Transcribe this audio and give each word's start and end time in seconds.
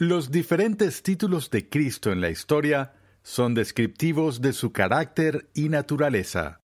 Los 0.00 0.30
diferentes 0.30 1.02
títulos 1.02 1.50
de 1.50 1.68
Cristo 1.68 2.12
en 2.12 2.20
la 2.20 2.30
historia 2.30 2.92
son 3.24 3.54
descriptivos 3.54 4.40
de 4.40 4.52
su 4.52 4.70
carácter 4.70 5.50
y 5.54 5.70
naturaleza. 5.70 6.60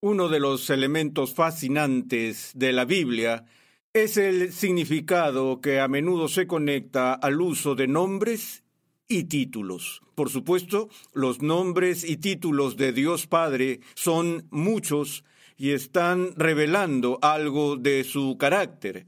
Uno 0.00 0.28
de 0.28 0.40
los 0.40 0.68
elementos 0.68 1.34
fascinantes 1.34 2.50
de 2.56 2.72
la 2.72 2.84
Biblia 2.84 3.44
es 3.92 4.16
el 4.16 4.52
significado 4.52 5.60
que 5.60 5.78
a 5.78 5.86
menudo 5.86 6.26
se 6.26 6.48
conecta 6.48 7.14
al 7.14 7.40
uso 7.40 7.76
de 7.76 7.86
nombres 7.86 8.64
y 9.06 9.24
títulos. 9.24 10.02
Por 10.16 10.28
supuesto, 10.28 10.88
los 11.14 11.40
nombres 11.40 12.02
y 12.02 12.16
títulos 12.16 12.76
de 12.76 12.92
Dios 12.92 13.28
Padre 13.28 13.82
son 13.94 14.48
muchos 14.50 15.22
y 15.56 15.70
están 15.70 16.34
revelando 16.34 17.20
algo 17.22 17.76
de 17.76 18.02
su 18.02 18.36
carácter. 18.36 19.06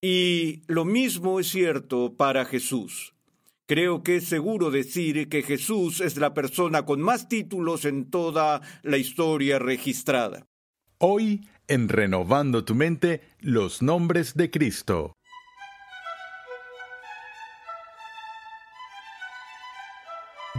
Y 0.00 0.62
lo 0.66 0.84
mismo 0.84 1.40
es 1.40 1.48
cierto 1.48 2.14
para 2.16 2.44
Jesús. 2.44 3.14
Creo 3.66 4.02
que 4.02 4.16
es 4.16 4.26
seguro 4.26 4.70
decir 4.70 5.28
que 5.28 5.42
Jesús 5.42 6.00
es 6.00 6.16
la 6.16 6.34
persona 6.34 6.84
con 6.84 7.00
más 7.00 7.28
títulos 7.28 7.84
en 7.84 8.10
toda 8.10 8.60
la 8.82 8.96
historia 8.96 9.58
registrada. 9.58 10.46
Hoy, 10.98 11.48
en 11.66 11.88
Renovando 11.88 12.64
tu 12.64 12.74
mente, 12.74 13.22
los 13.40 13.82
nombres 13.82 14.34
de 14.34 14.50
Cristo. 14.50 15.14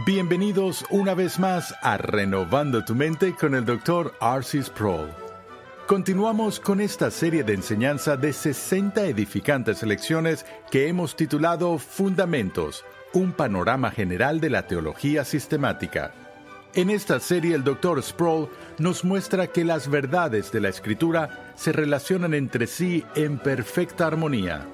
Bienvenidos 0.06 0.84
una 0.90 1.14
vez 1.14 1.38
más 1.38 1.74
a 1.82 1.96
Renovando 1.96 2.84
tu 2.84 2.94
mente 2.94 3.34
con 3.34 3.54
el 3.54 3.64
Dr. 3.64 4.14
Arcis 4.20 4.66
Sproul. 4.66 5.27
Continuamos 5.88 6.60
con 6.60 6.82
esta 6.82 7.10
serie 7.10 7.44
de 7.44 7.54
enseñanza 7.54 8.18
de 8.18 8.34
60 8.34 9.06
edificantes 9.06 9.82
lecciones 9.82 10.44
que 10.70 10.86
hemos 10.86 11.16
titulado 11.16 11.78
Fundamentos, 11.78 12.84
un 13.14 13.32
panorama 13.32 13.90
general 13.90 14.38
de 14.38 14.50
la 14.50 14.66
teología 14.66 15.24
sistemática. 15.24 16.12
En 16.74 16.90
esta 16.90 17.20
serie 17.20 17.54
el 17.54 17.64
Dr. 17.64 18.02
Sproul 18.02 18.50
nos 18.76 19.02
muestra 19.02 19.46
que 19.46 19.64
las 19.64 19.88
verdades 19.88 20.52
de 20.52 20.60
la 20.60 20.68
Escritura 20.68 21.54
se 21.56 21.72
relacionan 21.72 22.34
entre 22.34 22.66
sí 22.66 23.02
en 23.14 23.38
perfecta 23.38 24.08
armonía. 24.08 24.66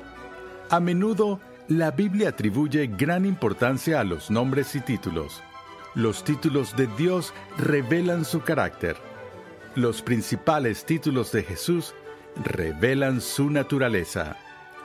A 0.69 0.81
menudo, 0.81 1.39
la 1.69 1.93
Biblia 1.93 2.31
atribuye 2.31 2.89
gran 2.89 3.25
importancia 3.25 4.01
a 4.01 4.05
los 4.05 4.33
nombres 4.33 4.75
y 4.75 4.81
títulos. 4.81 5.45
Los 5.95 6.25
títulos 6.25 6.75
de 6.77 6.89
Dios 6.99 7.33
revelan 7.57 8.25
su 8.25 8.41
carácter 8.41 9.14
los 9.75 10.03
principales 10.03 10.85
títulos 10.85 11.33
de 11.33 11.43
Jesús 11.43 11.95
revelan 12.45 13.21
su 13.21 13.51
naturaleza. 13.51 14.37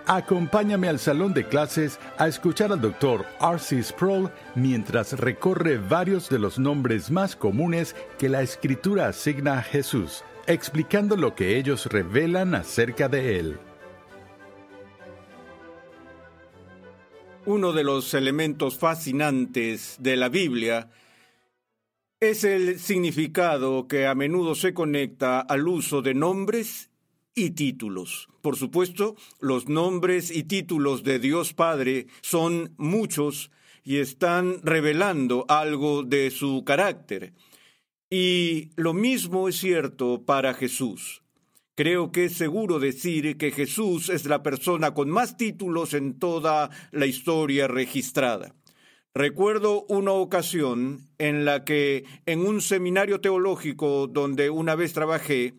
Acompáñame 0.05 0.87
al 0.87 0.97
salón 0.97 1.33
de 1.33 1.47
clases 1.47 1.99
a 2.17 2.27
escuchar 2.27 2.71
al 2.71 2.81
Dr. 2.81 3.25
R.C. 3.39 3.83
Sproul 3.83 4.31
mientras 4.55 5.13
recorre 5.19 5.77
varios 5.77 6.29
de 6.29 6.39
los 6.39 6.57
nombres 6.57 7.11
más 7.11 7.35
comunes 7.35 7.95
que 8.17 8.27
la 8.27 8.41
Escritura 8.41 9.07
asigna 9.07 9.59
a 9.59 9.61
Jesús, 9.61 10.23
explicando 10.47 11.15
lo 11.15 11.35
que 11.35 11.57
ellos 11.57 11.85
revelan 11.85 12.55
acerca 12.55 13.07
de 13.07 13.39
él. 13.39 13.59
Uno 17.45 17.71
de 17.71 17.83
los 17.83 18.13
elementos 18.15 18.77
fascinantes 18.77 19.97
de 19.99 20.17
la 20.17 20.29
Biblia 20.29 20.89
es 22.21 22.43
el 22.43 22.79
significado 22.79 23.87
que 23.87 24.05
a 24.05 24.13
menudo 24.13 24.53
se 24.53 24.73
conecta 24.73 25.39
al 25.39 25.65
uso 25.67 26.01
de 26.01 26.13
nombres 26.13 26.89
y 27.33 27.51
títulos. 27.51 28.27
Por 28.41 28.57
supuesto, 28.57 29.15
los 29.39 29.69
nombres 29.69 30.29
y 30.29 30.43
títulos 30.43 31.03
de 31.03 31.19
Dios 31.19 31.53
Padre 31.53 32.07
son 32.21 32.73
muchos 32.77 33.51
y 33.85 33.97
están 33.97 34.61
revelando 34.63 35.45
algo 35.47 36.03
de 36.03 36.29
su 36.29 36.63
carácter. 36.65 37.33
Y 38.09 38.71
lo 38.75 38.93
mismo 38.93 39.47
es 39.47 39.57
cierto 39.57 40.25
para 40.25 40.53
Jesús. 40.53 41.23
Creo 41.75 42.11
que 42.11 42.25
es 42.25 42.33
seguro 42.33 42.79
decir 42.79 43.37
que 43.37 43.51
Jesús 43.51 44.09
es 44.09 44.25
la 44.25 44.43
persona 44.43 44.93
con 44.93 45.09
más 45.09 45.37
títulos 45.37 45.93
en 45.93 46.19
toda 46.19 46.69
la 46.91 47.05
historia 47.05 47.69
registrada. 47.69 48.53
Recuerdo 49.15 49.85
una 49.89 50.11
ocasión 50.11 51.09
en 51.17 51.43
la 51.43 51.65
que 51.65 52.05
en 52.25 52.45
un 52.45 52.61
seminario 52.61 53.19
teológico 53.21 54.07
donde 54.07 54.49
una 54.49 54.75
vez 54.75 54.93
trabajé, 54.93 55.55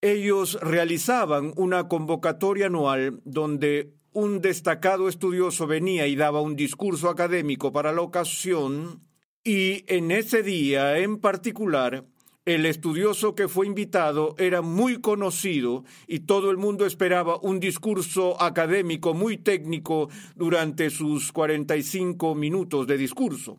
ellos 0.00 0.58
realizaban 0.62 1.52
una 1.56 1.88
convocatoria 1.88 2.66
anual 2.66 3.20
donde 3.24 3.92
un 4.12 4.40
destacado 4.40 5.08
estudioso 5.08 5.66
venía 5.66 6.06
y 6.06 6.16
daba 6.16 6.40
un 6.40 6.56
discurso 6.56 7.10
académico 7.10 7.72
para 7.72 7.92
la 7.92 8.00
ocasión 8.00 9.02
y 9.44 9.84
en 9.86 10.10
ese 10.10 10.42
día 10.42 10.98
en 10.98 11.18
particular 11.18 12.06
el 12.46 12.64
estudioso 12.64 13.34
que 13.34 13.48
fue 13.48 13.66
invitado 13.66 14.36
era 14.38 14.62
muy 14.62 15.00
conocido 15.00 15.84
y 16.06 16.20
todo 16.20 16.52
el 16.52 16.56
mundo 16.56 16.86
esperaba 16.86 17.40
un 17.40 17.58
discurso 17.58 18.40
académico 18.40 19.14
muy 19.14 19.36
técnico 19.36 20.08
durante 20.36 20.90
sus 20.90 21.32
45 21.32 22.36
minutos 22.36 22.86
de 22.86 22.96
discurso. 22.96 23.58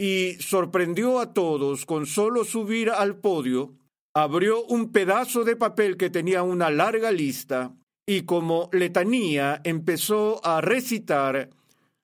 Y 0.00 0.36
sorprendió 0.40 1.20
a 1.20 1.34
todos 1.34 1.84
con 1.84 2.06
solo 2.06 2.44
subir 2.44 2.88
al 2.88 3.18
podio, 3.18 3.74
abrió 4.14 4.64
un 4.64 4.90
pedazo 4.90 5.44
de 5.44 5.56
papel 5.56 5.98
que 5.98 6.08
tenía 6.08 6.42
una 6.42 6.70
larga 6.70 7.12
lista 7.12 7.74
y 8.06 8.22
como 8.22 8.70
letanía 8.72 9.60
empezó 9.64 10.40
a 10.46 10.62
recitar 10.62 11.50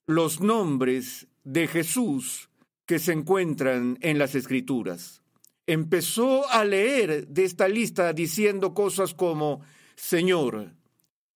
los 0.06 0.42
nombres 0.42 1.28
de 1.44 1.66
Jesús 1.66 2.50
que 2.84 2.98
se 2.98 3.12
encuentran 3.12 3.96
en 4.02 4.18
las 4.18 4.34
escrituras 4.34 5.23
empezó 5.66 6.48
a 6.50 6.64
leer 6.64 7.28
de 7.28 7.44
esta 7.44 7.68
lista 7.68 8.12
diciendo 8.12 8.74
cosas 8.74 9.14
como 9.14 9.62
Señor, 9.96 10.72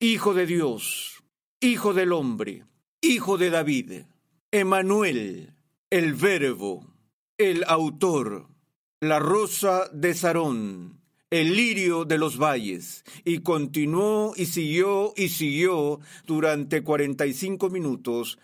Hijo 0.01 0.35
de 0.35 0.47
Dios, 0.47 1.23
Hijo 1.61 1.95
del 1.95 2.13
hombre, 2.13 2.65
Hijo 3.01 3.39
de 3.39 3.51
David, 3.51 3.93
Emanuel, 4.51 5.55
el 5.91 6.15
Verbo, 6.15 6.87
el 7.39 7.65
Autor, 7.67 8.49
la 9.01 9.19
Rosa 9.19 9.89
de 9.93 10.15
Sarón, 10.15 11.01
el 11.31 11.57
lirio 11.57 12.05
de 12.05 12.19
los 12.19 12.39
valles, 12.39 13.05
y 13.25 13.41
continuó 13.41 14.33
y 14.37 14.47
siguió 14.47 15.13
y 15.17 15.29
siguió 15.29 16.01
durante 16.27 16.83
cuarenta 16.83 17.27
y 17.27 17.35
cinco 17.35 17.71
minutos 17.71 18.39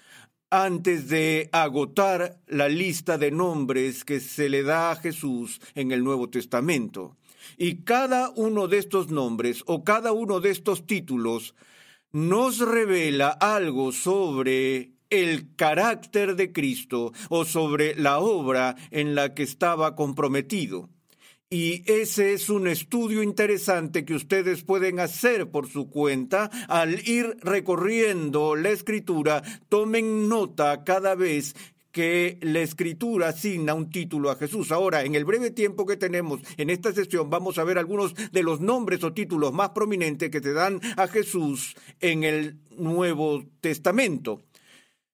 antes 0.54 1.08
de 1.08 1.48
agotar 1.50 2.38
la 2.46 2.68
lista 2.68 3.18
de 3.18 3.32
nombres 3.32 4.04
que 4.04 4.20
se 4.20 4.48
le 4.48 4.62
da 4.62 4.92
a 4.92 4.96
Jesús 4.96 5.60
en 5.74 5.90
el 5.90 6.04
Nuevo 6.04 6.30
Testamento. 6.30 7.16
Y 7.58 7.82
cada 7.82 8.30
uno 8.30 8.68
de 8.68 8.78
estos 8.78 9.10
nombres 9.10 9.64
o 9.66 9.82
cada 9.82 10.12
uno 10.12 10.38
de 10.38 10.50
estos 10.50 10.86
títulos 10.86 11.56
nos 12.12 12.60
revela 12.60 13.30
algo 13.30 13.90
sobre 13.90 14.92
el 15.10 15.56
carácter 15.56 16.36
de 16.36 16.52
Cristo 16.52 17.12
o 17.30 17.44
sobre 17.44 17.96
la 17.96 18.20
obra 18.20 18.76
en 18.92 19.16
la 19.16 19.34
que 19.34 19.42
estaba 19.42 19.96
comprometido. 19.96 20.88
Y 21.54 21.84
ese 21.86 22.32
es 22.32 22.50
un 22.50 22.66
estudio 22.66 23.22
interesante 23.22 24.04
que 24.04 24.16
ustedes 24.16 24.64
pueden 24.64 24.98
hacer 24.98 25.52
por 25.52 25.68
su 25.68 25.88
cuenta 25.88 26.50
al 26.66 27.08
ir 27.08 27.36
recorriendo 27.42 28.56
la 28.56 28.70
escritura. 28.70 29.40
Tomen 29.68 30.28
nota 30.28 30.82
cada 30.82 31.14
vez 31.14 31.54
que 31.92 32.40
la 32.42 32.58
escritura 32.58 33.28
asigna 33.28 33.74
un 33.74 33.88
título 33.88 34.32
a 34.32 34.34
Jesús. 34.34 34.72
Ahora, 34.72 35.04
en 35.04 35.14
el 35.14 35.24
breve 35.24 35.52
tiempo 35.52 35.86
que 35.86 35.96
tenemos 35.96 36.40
en 36.56 36.70
esta 36.70 36.92
sesión, 36.92 37.30
vamos 37.30 37.56
a 37.58 37.62
ver 37.62 37.78
algunos 37.78 38.16
de 38.32 38.42
los 38.42 38.60
nombres 38.60 39.04
o 39.04 39.12
títulos 39.12 39.52
más 39.52 39.68
prominentes 39.68 40.30
que 40.30 40.40
te 40.40 40.54
dan 40.54 40.80
a 40.96 41.06
Jesús 41.06 41.76
en 42.00 42.24
el 42.24 42.58
Nuevo 42.76 43.44
Testamento. 43.60 44.42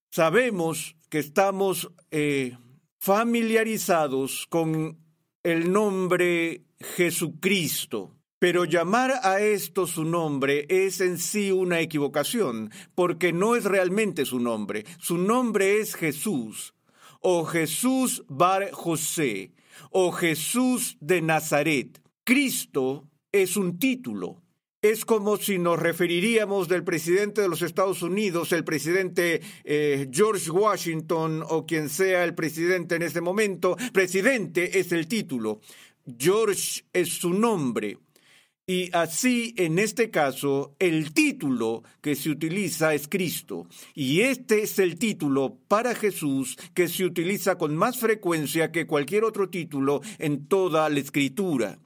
Sabemos 0.08 0.96
que 1.10 1.18
estamos 1.18 1.92
eh, 2.10 2.56
familiarizados 2.98 4.46
con 4.48 5.09
el 5.42 5.72
nombre 5.72 6.64
Jesucristo. 6.78 8.16
Pero 8.38 8.64
llamar 8.64 9.20
a 9.22 9.40
esto 9.40 9.86
su 9.86 10.04
nombre 10.04 10.66
es 10.70 11.00
en 11.02 11.18
sí 11.18 11.52
una 11.52 11.80
equivocación, 11.80 12.70
porque 12.94 13.32
no 13.34 13.54
es 13.54 13.64
realmente 13.64 14.24
su 14.24 14.40
nombre. 14.40 14.86
Su 14.98 15.18
nombre 15.18 15.80
es 15.80 15.94
Jesús, 15.94 16.74
o 17.20 17.44
Jesús 17.44 18.24
Bar 18.28 18.70
José, 18.72 19.52
o 19.90 20.10
Jesús 20.10 20.96
de 21.00 21.20
Nazaret. 21.20 22.00
Cristo 22.24 23.10
es 23.30 23.58
un 23.58 23.78
título. 23.78 24.39
Es 24.82 25.04
como 25.04 25.36
si 25.36 25.58
nos 25.58 25.78
referiríamos 25.78 26.66
del 26.66 26.84
presidente 26.84 27.42
de 27.42 27.50
los 27.50 27.60
Estados 27.60 28.00
Unidos, 28.00 28.50
el 28.52 28.64
presidente 28.64 29.42
eh, 29.62 30.08
George 30.10 30.50
Washington 30.50 31.44
o 31.46 31.66
quien 31.66 31.90
sea 31.90 32.24
el 32.24 32.34
presidente 32.34 32.94
en 32.94 33.02
ese 33.02 33.20
momento. 33.20 33.76
Presidente 33.92 34.80
es 34.80 34.90
el 34.92 35.06
título. 35.06 35.60
George 36.18 36.82
es 36.94 37.10
su 37.10 37.34
nombre. 37.34 37.98
Y 38.66 38.88
así, 38.96 39.52
en 39.58 39.78
este 39.78 40.10
caso, 40.10 40.74
el 40.78 41.12
título 41.12 41.82
que 42.00 42.14
se 42.14 42.30
utiliza 42.30 42.94
es 42.94 43.06
Cristo. 43.06 43.66
Y 43.94 44.22
este 44.22 44.62
es 44.62 44.78
el 44.78 44.98
título 44.98 45.58
para 45.68 45.94
Jesús 45.94 46.56
que 46.72 46.88
se 46.88 47.04
utiliza 47.04 47.58
con 47.58 47.76
más 47.76 47.98
frecuencia 47.98 48.72
que 48.72 48.86
cualquier 48.86 49.24
otro 49.24 49.50
título 49.50 50.00
en 50.18 50.46
toda 50.46 50.88
la 50.88 51.00
escritura. 51.00 51.78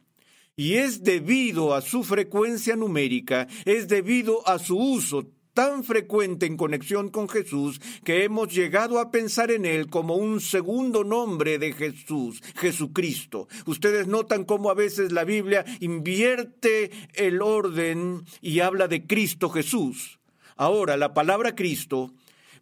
Y 0.57 0.75
es 0.75 1.03
debido 1.03 1.75
a 1.75 1.81
su 1.81 2.05
frecuencia 2.05 2.77
numérica, 2.77 3.49
es 3.65 3.89
debido 3.89 4.47
a 4.49 4.59
su 4.59 4.79
uso 4.79 5.27
tan 5.53 5.85
frecuente 5.85 6.47
en 6.47 6.57
conexión 6.57 7.09
con 7.09 7.29
Jesús 7.29 7.81
que 8.05 8.25
hemos 8.25 8.53
llegado 8.53 8.99
a 8.99 9.11
pensar 9.11 9.51
en 9.51 9.65
él 9.65 9.89
como 9.89 10.17
un 10.17 10.41
segundo 10.41 11.05
nombre 11.05 11.59
de 11.59 11.73
Jesús, 11.73 12.43
Jesucristo. 12.57 13.49
Ustedes 13.65 14.07
notan 14.07 14.45
cómo 14.45 14.69
a 14.71 14.75
veces 14.75 15.13
la 15.13 15.25
Biblia 15.25 15.65
invierte 15.81 16.91
el 17.15 17.41
orden 17.41 18.25
y 18.41 18.61
habla 18.61 18.89
de 18.89 19.07
Cristo 19.07 19.49
Jesús. 19.49 20.19
Ahora, 20.57 20.97
la 20.97 21.15
palabra 21.15 21.55
Cristo 21.55 22.13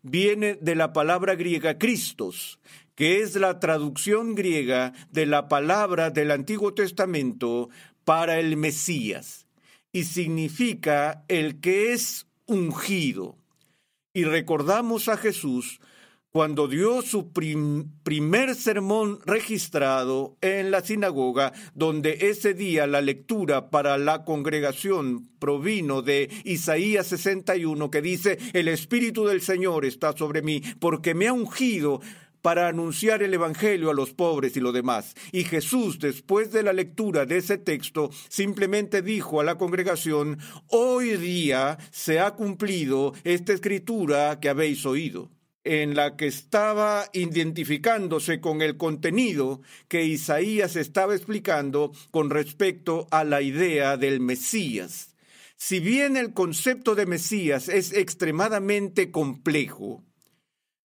viene 0.03 0.55
de 0.61 0.75
la 0.75 0.93
palabra 0.93 1.35
griega 1.35 1.79
Christos, 1.79 2.59
que 2.95 3.21
es 3.21 3.37
la 3.37 3.61
traducción 3.61 4.35
griega 4.35 4.93
de 5.11 5.27
la 5.27 5.49
palabra 5.49 6.11
del 6.11 6.31
Antiguo 6.31 6.75
Testamento 6.75 7.69
para 8.05 8.39
el 8.39 8.57
Mesías, 8.57 9.47
y 9.93 10.05
significa 10.05 11.25
el 11.29 11.61
que 11.61 11.93
es 11.93 12.27
ungido. 12.47 13.37
Y 14.15 14.25
recordamos 14.25 15.09
a 15.09 15.17
Jesús 15.17 15.81
cuando 16.33 16.67
dio 16.67 17.03
su 17.03 17.31
primer 17.31 18.55
sermón 18.55 19.19
registrado 19.27 20.39
en 20.41 20.71
la 20.71 20.81
sinagoga, 20.81 21.53
donde 21.75 22.31
ese 22.31 22.55
día 22.55 22.87
la 22.87 23.03
lectura 23.03 23.69
para 23.69 23.99
la 23.99 24.25
congregación 24.25 25.29
provino 25.39 26.01
de 26.01 26.31
Isaías 26.45 27.07
61, 27.09 27.91
que 27.91 28.01
dice, 28.01 28.39
el 28.55 28.69
Espíritu 28.69 29.27
del 29.27 29.43
Señor 29.43 29.85
está 29.85 30.17
sobre 30.17 30.41
mí, 30.41 30.63
porque 30.81 31.15
me 31.15 31.29
ha 31.29 31.35
ungido 31.35 32.01
para 32.43 32.69
anunciar 32.69 33.23
el 33.23 33.33
Evangelio 33.33 33.91
a 33.91 33.95
los 33.95 34.13
pobres 34.13 34.57
y 34.57 34.61
lo 34.61 34.73
demás. 34.73 35.15
Y 35.31 35.45
Jesús, 35.45 35.99
después 35.99 36.53
de 36.53 36.63
la 36.63 36.73
lectura 36.73 37.25
de 37.25 37.39
ese 37.39 37.57
texto, 37.57 38.11
simplemente 38.29 39.01
dijo 39.01 39.41
a 39.41 39.45
la 39.45 39.57
congregación, 39.57 40.39
hoy 40.69 41.17
día 41.17 41.79
se 41.91 42.21
ha 42.21 42.33
cumplido 42.33 43.15
esta 43.25 43.53
escritura 43.53 44.39
que 44.41 44.49
habéis 44.49 44.85
oído 44.85 45.31
en 45.65 45.95
la 45.95 46.17
que 46.17 46.27
estaba 46.27 47.09
identificándose 47.13 48.41
con 48.41 48.63
el 48.63 48.77
contenido 48.77 49.63
que 49.89 50.05
Isaías 50.05 50.77
estaba 50.77 51.15
explicando 51.15 51.93
con 52.11 52.31
respecto 52.31 53.07
a 53.11 53.25
la 53.25 53.43
idea 53.43 53.97
del 53.97 54.21
Mesías. 54.21 55.15
Si 55.57 55.79
bien 55.79 56.17
el 56.17 56.33
concepto 56.33 56.97
de 56.97 57.07
Mesías 57.07 57.69
es 57.69 57.93
extremadamente 57.93 59.13
complejo, 59.13 60.03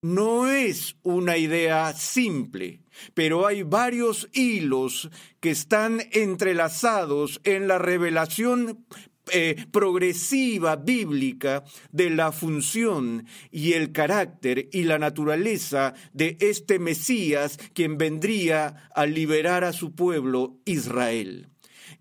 no 0.01 0.49
es 0.49 0.95
una 1.03 1.37
idea 1.37 1.93
simple, 1.93 2.81
pero 3.13 3.47
hay 3.47 3.63
varios 3.63 4.29
hilos 4.33 5.09
que 5.39 5.51
están 5.51 6.01
entrelazados 6.11 7.41
en 7.43 7.67
la 7.67 7.77
revelación 7.77 8.85
eh, 9.33 9.65
progresiva 9.71 10.77
bíblica 10.77 11.65
de 11.91 12.09
la 12.09 12.31
función 12.31 13.25
y 13.51 13.73
el 13.73 13.91
carácter 13.91 14.69
y 14.71 14.83
la 14.83 14.99
naturaleza 14.99 15.93
de 16.13 16.37
este 16.39 16.79
Mesías 16.79 17.57
quien 17.73 17.97
vendría 17.97 18.89
a 18.95 19.05
liberar 19.05 19.65
a 19.65 19.73
su 19.73 19.95
pueblo 19.95 20.59
Israel. 20.63 21.49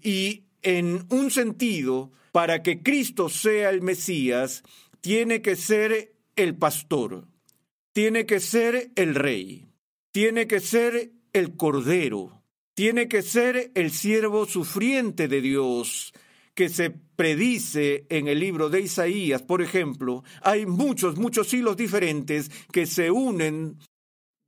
Y 0.00 0.44
en 0.62 1.04
un 1.10 1.30
sentido, 1.30 2.12
para 2.30 2.62
que 2.62 2.82
Cristo 2.82 3.28
sea 3.28 3.70
el 3.70 3.82
Mesías, 3.82 4.62
tiene 5.00 5.42
que 5.42 5.56
ser 5.56 6.14
el 6.36 6.54
pastor 6.54 7.26
tiene 7.96 8.26
que 8.26 8.40
ser 8.40 8.90
el 8.94 9.14
rey, 9.14 9.70
tiene 10.12 10.46
que 10.46 10.60
ser 10.60 11.12
el 11.32 11.56
cordero, 11.56 12.42
tiene 12.74 13.08
que 13.08 13.22
ser 13.22 13.70
el 13.74 13.90
siervo 13.90 14.44
sufriente 14.44 15.28
de 15.28 15.40
Dios, 15.40 16.12
que 16.54 16.68
se 16.68 16.90
predice 16.90 18.04
en 18.10 18.28
el 18.28 18.38
libro 18.38 18.68
de 18.68 18.82
Isaías, 18.82 19.40
por 19.40 19.62
ejemplo, 19.62 20.24
hay 20.42 20.66
muchos, 20.66 21.16
muchos 21.16 21.54
hilos 21.54 21.78
diferentes 21.78 22.50
que 22.70 22.84
se 22.84 23.10
unen 23.10 23.78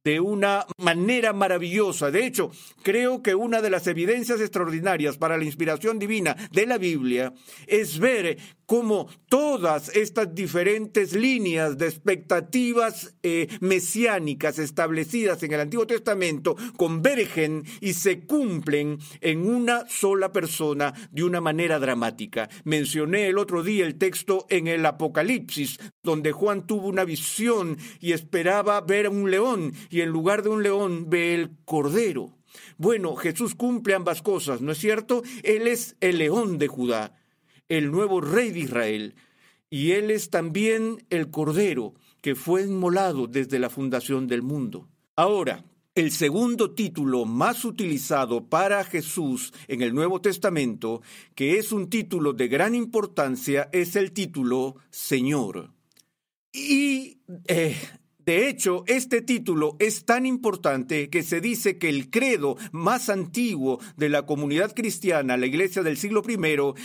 de 0.04 0.20
una 0.20 0.66
manera 0.76 1.32
maravillosa. 1.32 2.10
De 2.10 2.26
hecho, 2.26 2.50
creo 2.82 3.22
que 3.22 3.34
una 3.34 3.62
de 3.62 3.70
las 3.70 3.86
evidencias 3.86 4.42
extraordinarias 4.42 5.16
para 5.16 5.38
la 5.38 5.44
inspiración 5.44 5.98
divina 5.98 6.36
de 6.52 6.66
la 6.66 6.76
Biblia 6.76 7.32
es 7.66 7.98
ver 7.98 8.36
cómo 8.68 9.08
todas 9.30 9.88
estas 9.96 10.34
diferentes 10.34 11.14
líneas 11.14 11.78
de 11.78 11.86
expectativas 11.86 13.14
eh, 13.22 13.48
mesiánicas 13.60 14.58
establecidas 14.58 15.42
en 15.42 15.54
el 15.54 15.60
Antiguo 15.60 15.86
Testamento 15.86 16.54
convergen 16.76 17.64
y 17.80 17.94
se 17.94 18.26
cumplen 18.26 18.98
en 19.22 19.48
una 19.48 19.88
sola 19.88 20.32
persona 20.32 20.92
de 21.10 21.24
una 21.24 21.40
manera 21.40 21.78
dramática. 21.78 22.50
Mencioné 22.64 23.28
el 23.28 23.38
otro 23.38 23.62
día 23.62 23.86
el 23.86 23.96
texto 23.96 24.44
en 24.50 24.66
el 24.66 24.84
Apocalipsis, 24.84 25.78
donde 26.02 26.32
Juan 26.32 26.66
tuvo 26.66 26.88
una 26.88 27.06
visión 27.06 27.78
y 28.00 28.12
esperaba 28.12 28.82
ver 28.82 29.08
un 29.08 29.30
león 29.30 29.72
y 29.88 30.02
en 30.02 30.10
lugar 30.10 30.42
de 30.42 30.50
un 30.50 30.62
león 30.62 31.08
ve 31.08 31.34
el 31.34 31.52
cordero. 31.64 32.36
Bueno, 32.76 33.16
Jesús 33.16 33.54
cumple 33.54 33.94
ambas 33.94 34.20
cosas, 34.20 34.60
¿no 34.60 34.72
es 34.72 34.78
cierto? 34.78 35.22
Él 35.42 35.66
es 35.66 35.96
el 36.00 36.18
león 36.18 36.58
de 36.58 36.68
Judá 36.68 37.14
el 37.68 37.90
nuevo 37.90 38.20
rey 38.20 38.50
de 38.50 38.60
Israel, 38.60 39.14
y 39.70 39.92
él 39.92 40.10
es 40.10 40.30
también 40.30 41.04
el 41.10 41.30
Cordero 41.30 41.94
que 42.22 42.34
fue 42.34 42.62
inmolado 42.62 43.26
desde 43.26 43.58
la 43.58 43.70
fundación 43.70 44.26
del 44.26 44.42
mundo. 44.42 44.88
Ahora, 45.16 45.64
el 45.94 46.12
segundo 46.12 46.70
título 46.72 47.24
más 47.24 47.64
utilizado 47.64 48.44
para 48.44 48.84
Jesús 48.84 49.52
en 49.66 49.82
el 49.82 49.94
Nuevo 49.94 50.20
Testamento, 50.20 51.02
que 51.34 51.58
es 51.58 51.72
un 51.72 51.90
título 51.90 52.32
de 52.32 52.48
gran 52.48 52.74
importancia, 52.74 53.68
es 53.72 53.96
el 53.96 54.12
título 54.12 54.76
Señor. 54.90 55.72
Y 56.52 57.18
eh, 57.46 57.76
de 58.28 58.46
hecho, 58.50 58.84
este 58.86 59.22
título 59.22 59.76
es 59.78 60.04
tan 60.04 60.26
importante 60.26 61.08
que 61.08 61.22
se 61.22 61.40
dice 61.40 61.78
que 61.78 61.88
el 61.88 62.10
credo 62.10 62.58
más 62.72 63.08
antiguo 63.08 63.80
de 63.96 64.10
la 64.10 64.26
comunidad 64.26 64.74
cristiana, 64.74 65.38
la 65.38 65.46
iglesia 65.46 65.82
del 65.82 65.96
siglo 65.96 66.22
I, 66.28 66.36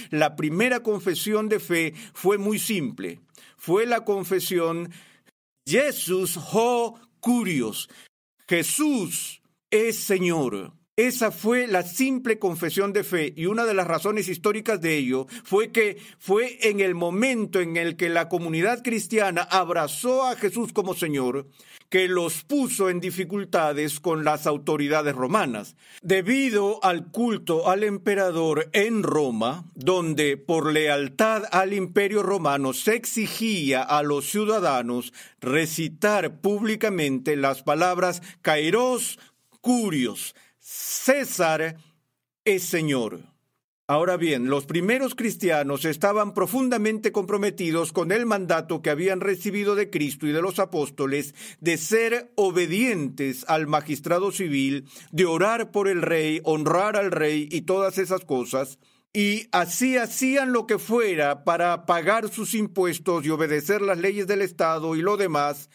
la 0.10 0.38
primera 0.38 0.84
confesión 0.84 1.50
de 1.50 1.60
fe 1.60 1.94
fue 2.14 2.38
muy 2.38 2.60
simple. 2.60 3.20
Fue 3.58 3.86
la 3.86 4.06
confesión 4.06 4.90
Jesús 5.68 6.40
ho 6.54 6.98
curios. 7.20 7.90
Jesús 8.48 9.42
es 9.70 9.98
Señor. 10.00 10.72
Esa 10.96 11.32
fue 11.32 11.66
la 11.66 11.82
simple 11.82 12.38
confesión 12.38 12.94
de 12.94 13.04
fe 13.04 13.34
y 13.36 13.48
una 13.48 13.66
de 13.66 13.74
las 13.74 13.88
razones 13.88 14.30
históricas 14.30 14.80
de 14.80 14.96
ello 14.96 15.26
fue 15.44 15.72
que 15.72 15.98
fue 16.20 16.60
en 16.70 16.82
el 16.82 16.94
momento 16.94 17.60
en 17.62 17.78
el 17.78 17.96
que 17.96 18.10
la 18.10 18.30
comunidad 18.30 18.84
cristiana 18.84 19.42
abrazó 19.42 20.24
a 20.24 20.36
Jesús 20.36 20.72
como 20.72 20.94
Señor 20.94 21.48
que 21.90 22.08
los 22.08 22.44
puso 22.44 22.92
en 22.92 23.00
dificultades 23.00 24.00
con 24.00 24.24
las 24.24 24.46
autoridades 24.46 25.16
romanas. 25.16 25.76
Debido 26.04 26.84
al 26.84 27.08
culto 27.08 27.70
al 27.70 27.84
emperador 27.84 28.70
en 28.74 29.02
Roma, 29.02 29.66
donde 29.74 30.38
por 30.38 30.72
lealtad 30.72 31.44
al 31.52 31.74
imperio 31.74 32.22
romano 32.22 32.74
se 32.74 32.94
exigía 32.94 33.82
a 33.82 34.04
los 34.04 34.30
ciudadanos 34.30 35.12
recitar 35.42 36.40
públicamente 36.40 37.36
las 37.36 37.64
palabras 37.64 38.22
Kairos 38.44 39.18
Curios, 39.64 40.36
César 40.66 41.76
es 42.46 42.64
Señor. 42.64 43.20
Ahora 43.86 44.16
bien, 44.16 44.50
los 44.50 44.66
primeros 44.66 45.14
cristianos 45.14 45.84
estaban 45.84 46.34
profundamente 46.34 47.12
comprometidos 47.12 47.92
con 47.92 48.14
el 48.14 48.26
mandato 48.26 48.82
que 48.82 48.90
habían 48.90 49.20
recibido 49.20 49.76
de 49.76 49.90
Cristo 49.90 50.26
y 50.26 50.32
de 50.32 50.42
los 50.42 50.60
apóstoles 50.60 51.36
de 51.60 51.76
ser 51.78 52.32
obedientes 52.36 53.44
al 53.50 53.68
magistrado 53.68 54.32
civil, 54.32 54.88
de 55.12 55.26
orar 55.26 55.72
por 55.72 55.90
el 55.90 56.02
rey, 56.02 56.40
honrar 56.46 56.96
al 56.96 57.12
rey 57.12 57.50
y 57.52 57.64
todas 57.64 57.98
esas 57.98 58.24
cosas, 58.24 58.80
y 59.12 59.50
así 59.52 59.98
hacían 59.98 60.54
lo 60.54 60.66
que 60.66 60.80
fuera 60.80 61.44
para 61.44 61.86
pagar 61.86 62.30
sus 62.30 62.54
impuestos 62.54 63.26
y 63.26 63.32
obedecer 63.32 63.82
las 63.82 63.98
leyes 63.98 64.28
del 64.28 64.42
Estado 64.42 64.96
y 64.96 65.02
lo 65.02 65.18
demás, 65.18 65.70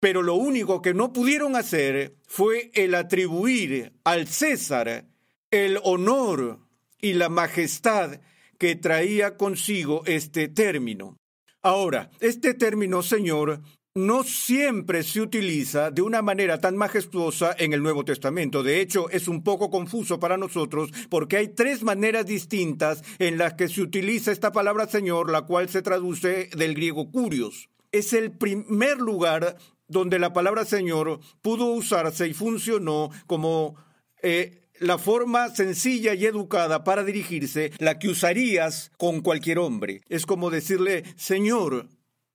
pero 0.00 0.22
lo 0.22 0.34
único 0.34 0.82
que 0.82 0.94
no 0.94 1.12
pudieron 1.12 1.56
hacer 1.56 2.16
fue 2.26 2.70
el 2.74 2.94
atribuir 2.94 3.92
al 4.04 4.28
César 4.28 5.06
el 5.50 5.78
honor 5.82 6.60
y 7.00 7.14
la 7.14 7.28
majestad 7.28 8.20
que 8.58 8.74
traía 8.76 9.36
consigo 9.36 10.02
este 10.06 10.48
término. 10.48 11.16
Ahora, 11.62 12.10
este 12.20 12.54
término, 12.54 13.02
Señor, 13.02 13.60
no 13.94 14.22
siempre 14.22 15.02
se 15.02 15.20
utiliza 15.20 15.90
de 15.90 16.02
una 16.02 16.22
manera 16.22 16.60
tan 16.60 16.76
majestuosa 16.76 17.54
en 17.58 17.72
el 17.72 17.82
Nuevo 17.82 18.04
Testamento. 18.04 18.62
De 18.62 18.80
hecho, 18.80 19.10
es 19.10 19.26
un 19.26 19.42
poco 19.42 19.70
confuso 19.70 20.20
para 20.20 20.36
nosotros 20.36 20.90
porque 21.08 21.36
hay 21.36 21.48
tres 21.48 21.82
maneras 21.82 22.26
distintas 22.26 23.02
en 23.18 23.38
las 23.38 23.54
que 23.54 23.68
se 23.68 23.82
utiliza 23.82 24.30
esta 24.30 24.52
palabra 24.52 24.86
Señor, 24.86 25.30
la 25.30 25.42
cual 25.42 25.68
se 25.68 25.82
traduce 25.82 26.48
del 26.56 26.74
griego 26.74 27.10
curios. 27.10 27.70
Es 27.90 28.12
el 28.12 28.30
primer 28.30 28.98
lugar 28.98 29.56
donde 29.88 30.18
la 30.18 30.32
palabra 30.32 30.64
Señor 30.64 31.20
pudo 31.42 31.66
usarse 31.66 32.28
y 32.28 32.34
funcionó 32.34 33.10
como 33.26 33.76
eh, 34.22 34.68
la 34.80 34.98
forma 34.98 35.48
sencilla 35.54 36.14
y 36.14 36.26
educada 36.26 36.84
para 36.84 37.04
dirigirse, 37.04 37.72
la 37.78 37.98
que 37.98 38.08
usarías 38.08 38.92
con 38.96 39.20
cualquier 39.20 39.58
hombre. 39.58 40.02
Es 40.08 40.26
como 40.26 40.50
decirle 40.50 41.04
Señor 41.16 41.88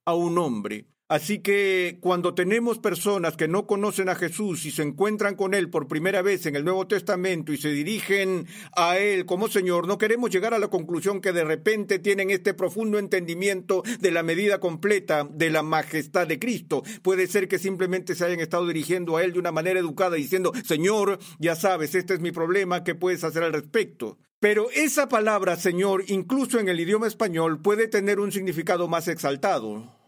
a 0.04 0.14
un 0.14 0.38
hombre. 0.38 0.86
Así 1.06 1.40
que 1.40 1.98
cuando 2.00 2.32
tenemos 2.32 2.78
personas 2.78 3.36
que 3.36 3.46
no 3.46 3.66
conocen 3.66 4.08
a 4.08 4.14
Jesús 4.14 4.64
y 4.64 4.70
se 4.70 4.82
encuentran 4.82 5.36
con 5.36 5.52
Él 5.52 5.68
por 5.68 5.86
primera 5.86 6.22
vez 6.22 6.46
en 6.46 6.56
el 6.56 6.64
Nuevo 6.64 6.86
Testamento 6.86 7.52
y 7.52 7.58
se 7.58 7.68
dirigen 7.68 8.46
a 8.74 8.96
Él 8.96 9.26
como 9.26 9.48
Señor, 9.48 9.86
no 9.86 9.98
queremos 9.98 10.30
llegar 10.30 10.54
a 10.54 10.58
la 10.58 10.68
conclusión 10.68 11.20
que 11.20 11.32
de 11.32 11.44
repente 11.44 11.98
tienen 11.98 12.30
este 12.30 12.54
profundo 12.54 12.98
entendimiento 12.98 13.82
de 14.00 14.10
la 14.12 14.22
medida 14.22 14.60
completa 14.60 15.28
de 15.30 15.50
la 15.50 15.62
majestad 15.62 16.26
de 16.26 16.38
Cristo. 16.38 16.82
Puede 17.02 17.26
ser 17.26 17.48
que 17.48 17.58
simplemente 17.58 18.14
se 18.14 18.24
hayan 18.24 18.40
estado 18.40 18.66
dirigiendo 18.66 19.18
a 19.18 19.24
Él 19.24 19.34
de 19.34 19.40
una 19.40 19.52
manera 19.52 19.80
educada 19.80 20.16
diciendo, 20.16 20.52
Señor, 20.64 21.18
ya 21.38 21.54
sabes, 21.54 21.94
este 21.94 22.14
es 22.14 22.20
mi 22.20 22.32
problema, 22.32 22.82
¿qué 22.82 22.94
puedes 22.94 23.24
hacer 23.24 23.42
al 23.42 23.52
respecto? 23.52 24.16
Pero 24.40 24.70
esa 24.70 25.06
palabra, 25.10 25.56
Señor, 25.56 26.04
incluso 26.08 26.58
en 26.58 26.70
el 26.70 26.80
idioma 26.80 27.06
español, 27.06 27.60
puede 27.60 27.88
tener 27.88 28.20
un 28.20 28.32
significado 28.32 28.88
más 28.88 29.06
exaltado. 29.08 30.03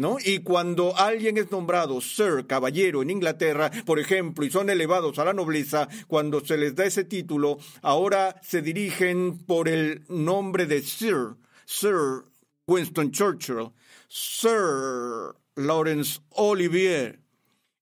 ¿No? 0.00 0.16
Y 0.18 0.38
cuando 0.38 0.96
alguien 0.96 1.36
es 1.36 1.50
nombrado 1.50 2.00
Sir, 2.00 2.46
caballero 2.46 3.02
en 3.02 3.10
Inglaterra, 3.10 3.70
por 3.84 3.98
ejemplo, 3.98 4.46
y 4.46 4.50
son 4.50 4.70
elevados 4.70 5.18
a 5.18 5.26
la 5.26 5.34
nobleza, 5.34 5.90
cuando 6.06 6.40
se 6.40 6.56
les 6.56 6.74
da 6.74 6.86
ese 6.86 7.04
título, 7.04 7.58
ahora 7.82 8.40
se 8.42 8.62
dirigen 8.62 9.36
por 9.44 9.68
el 9.68 10.06
nombre 10.08 10.64
de 10.64 10.80
Sir, 10.80 11.36
Sir 11.66 12.24
Winston 12.66 13.10
Churchill, 13.10 13.72
Sir 14.08 15.34
Lawrence 15.56 16.20
Olivier. 16.30 17.20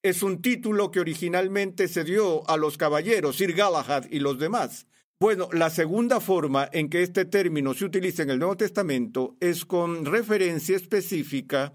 Es 0.02 0.25
un 0.25 0.42
título 0.42 0.90
que 0.90 0.98
originalmente 0.98 1.87
se 1.87 2.02
dio 2.02 2.50
a 2.50 2.56
los 2.56 2.76
caballeros, 2.76 3.37
Sir 3.37 3.52
Galahad 3.52 4.06
y 4.10 4.18
los 4.18 4.40
demás. 4.40 4.88
Bueno, 5.20 5.48
la 5.52 5.70
segunda 5.70 6.18
forma 6.18 6.68
en 6.72 6.90
que 6.90 7.04
este 7.04 7.26
término 7.26 7.75
se 7.75 7.84
utiliza 7.84 8.25
en 8.25 8.30
el 8.30 8.40
Nuevo 8.40 8.56
Testamento 8.56 9.37
es 9.38 9.64
con 9.64 10.04
referencia 10.04 10.75
específica 10.75 11.72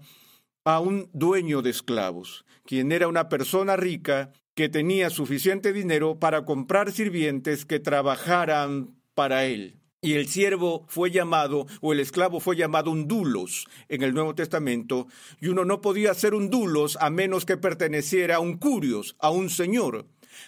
a 0.64 0.80
un 0.80 1.10
dueño 1.12 1.60
de 1.60 1.70
esclavos, 1.70 2.46
quien 2.64 2.90
era 2.90 3.06
una 3.06 3.28
persona 3.28 3.76
rica 3.76 4.32
que 4.54 4.70
tenía 4.70 5.10
suficiente 5.10 5.72
dinero 5.72 6.18
para 6.18 6.44
comprar 6.44 6.90
sirvientes 6.90 7.66
que 7.66 7.80
trabajaran 7.80 8.94
para 9.14 9.44
él. 9.44 9.78
Y 10.00 10.14
el 10.14 10.26
siervo 10.28 10.84
fue 10.88 11.10
llamado, 11.10 11.66
o 11.80 11.92
el 11.92 12.00
esclavo 12.00 12.40
fue 12.40 12.56
llamado 12.56 12.90
un 12.90 13.08
dulos 13.08 13.66
en 13.88 14.02
el 14.02 14.14
Nuevo 14.14 14.34
Testamento, 14.34 15.06
y 15.40 15.48
uno 15.48 15.64
no 15.64 15.80
podía 15.80 16.14
ser 16.14 16.34
un 16.34 16.50
dulos 16.50 16.96
a 17.00 17.10
menos 17.10 17.44
que 17.44 17.56
perteneciera 17.56 18.36
a 18.36 18.40
un 18.40 18.58
curios, 18.58 19.16
a 19.18 19.30
un 19.30 19.50
señor. 19.50 20.06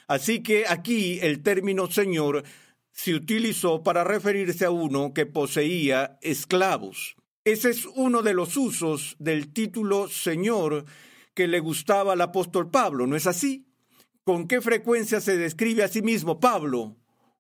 Así 0.09 0.43
que 0.43 0.65
aquí 0.69 1.19
el 1.23 1.43
término 1.43 1.91
señor 1.91 2.45
se 2.93 3.15
utilizó 3.15 3.83
para 3.83 4.05
referirse 4.05 4.65
a 4.65 4.71
uno 4.71 5.13
que 5.15 5.27
poseía 5.27 6.19
esclavos. 6.23 7.17
Ese 7.47 7.71
es 7.71 7.87
uno 7.95 8.23
de 8.23 8.35
los 8.35 8.57
usos 8.57 9.15
del 9.21 9.53
título 9.53 10.09
Señor 10.09 10.85
que 11.33 11.47
le 11.47 11.61
gustaba 11.61 12.15
al 12.15 12.21
apóstol 12.21 12.73
Pablo, 12.73 13.07
¿no 13.07 13.15
es 13.15 13.29
así? 13.29 13.69
¿Con 14.25 14.49
qué 14.49 14.61
frecuencia 14.61 15.21
se 15.21 15.37
describe 15.37 15.85
a 15.85 15.89
sí 15.89 16.03
mismo 16.03 16.41
Pablo? 16.41 16.97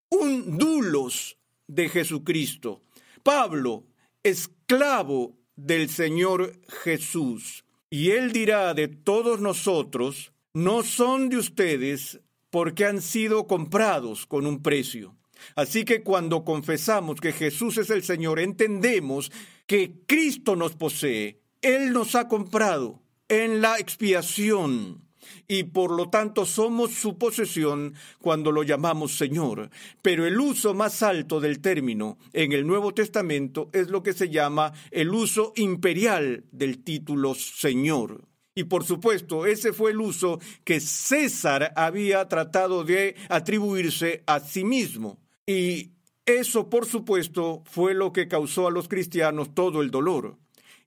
Un 0.09 0.59
dulos 0.59 1.39
de 1.67 1.89
Jesucristo. 1.89 2.83
Pablo, 3.25 3.83
esclavo 4.23 5.41
del 5.57 5.91
Señor 5.91 6.53
Jesús. 6.85 7.65
Y 7.91 8.13
él 8.13 8.31
dirá 8.31 8.75
de 8.75 8.87
todos 8.87 9.41
nosotros, 9.41 10.33
no 10.55 10.85
son 10.85 11.31
de 11.31 11.39
ustedes 11.39 12.21
porque 12.51 12.85
han 12.85 13.03
sido 13.03 13.49
comprados 13.49 14.25
con 14.25 14.47
un 14.47 14.63
precio. 14.63 15.17
Así 15.57 15.85
que 15.85 16.05
cuando 16.05 16.45
confesamos 16.45 17.21
que 17.21 17.33
Jesús 17.33 17.77
es 17.77 17.91
el 17.91 18.05
Señor, 18.05 18.39
entendemos 18.39 19.33
que 19.67 20.01
Cristo 20.07 20.57
nos 20.57 20.75
posee. 20.75 21.41
Él 21.63 21.93
nos 21.93 22.15
ha 22.15 22.29
comprado 22.29 23.03
en 23.29 23.61
la 23.61 23.79
expiación 23.79 25.07
y 25.49 25.65
por 25.65 25.91
lo 25.91 26.09
tanto 26.09 26.47
somos 26.47 26.93
su 26.93 27.19
posesión 27.19 27.95
cuando 28.21 28.53
lo 28.53 28.63
llamamos 28.63 29.17
Señor. 29.17 29.71
Pero 30.03 30.27
el 30.27 30.39
uso 30.41 30.75
más 30.75 31.03
alto 31.03 31.41
del 31.41 31.61
término 31.61 32.19
en 32.33 32.53
el 32.53 32.67
Nuevo 32.67 32.95
Testamento 32.95 33.71
es 33.73 33.89
lo 33.89 34.03
que 34.03 34.13
se 34.13 34.29
llama 34.29 34.73
el 34.91 35.13
uso 35.13 35.53
imperial 35.57 36.45
del 36.53 36.83
título 36.83 37.35
Señor. 37.35 38.25
Y 38.55 38.65
por 38.65 38.85
supuesto, 38.85 39.45
ese 39.45 39.73
fue 39.73 39.91
el 39.91 40.01
uso 40.01 40.41
que 40.65 40.81
César 40.81 41.73
había 41.77 42.27
tratado 42.27 42.85
de 42.85 43.15
atribuirse 43.29 44.23
a 44.27 44.41
sí 44.41 44.65
mismo. 44.65 45.19
Y 45.47 45.91
eso, 46.27 46.69
por 46.69 46.87
supuesto, 46.87 47.63
fue 47.67 47.95
lo 47.95 48.13
que 48.13 48.29
causó 48.29 48.67
a 48.67 48.71
los 48.71 48.89
cristianos 48.89 49.55
todo 49.55 49.81
el 49.81 49.91
dolor. 49.91 50.37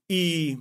Y 0.08 0.60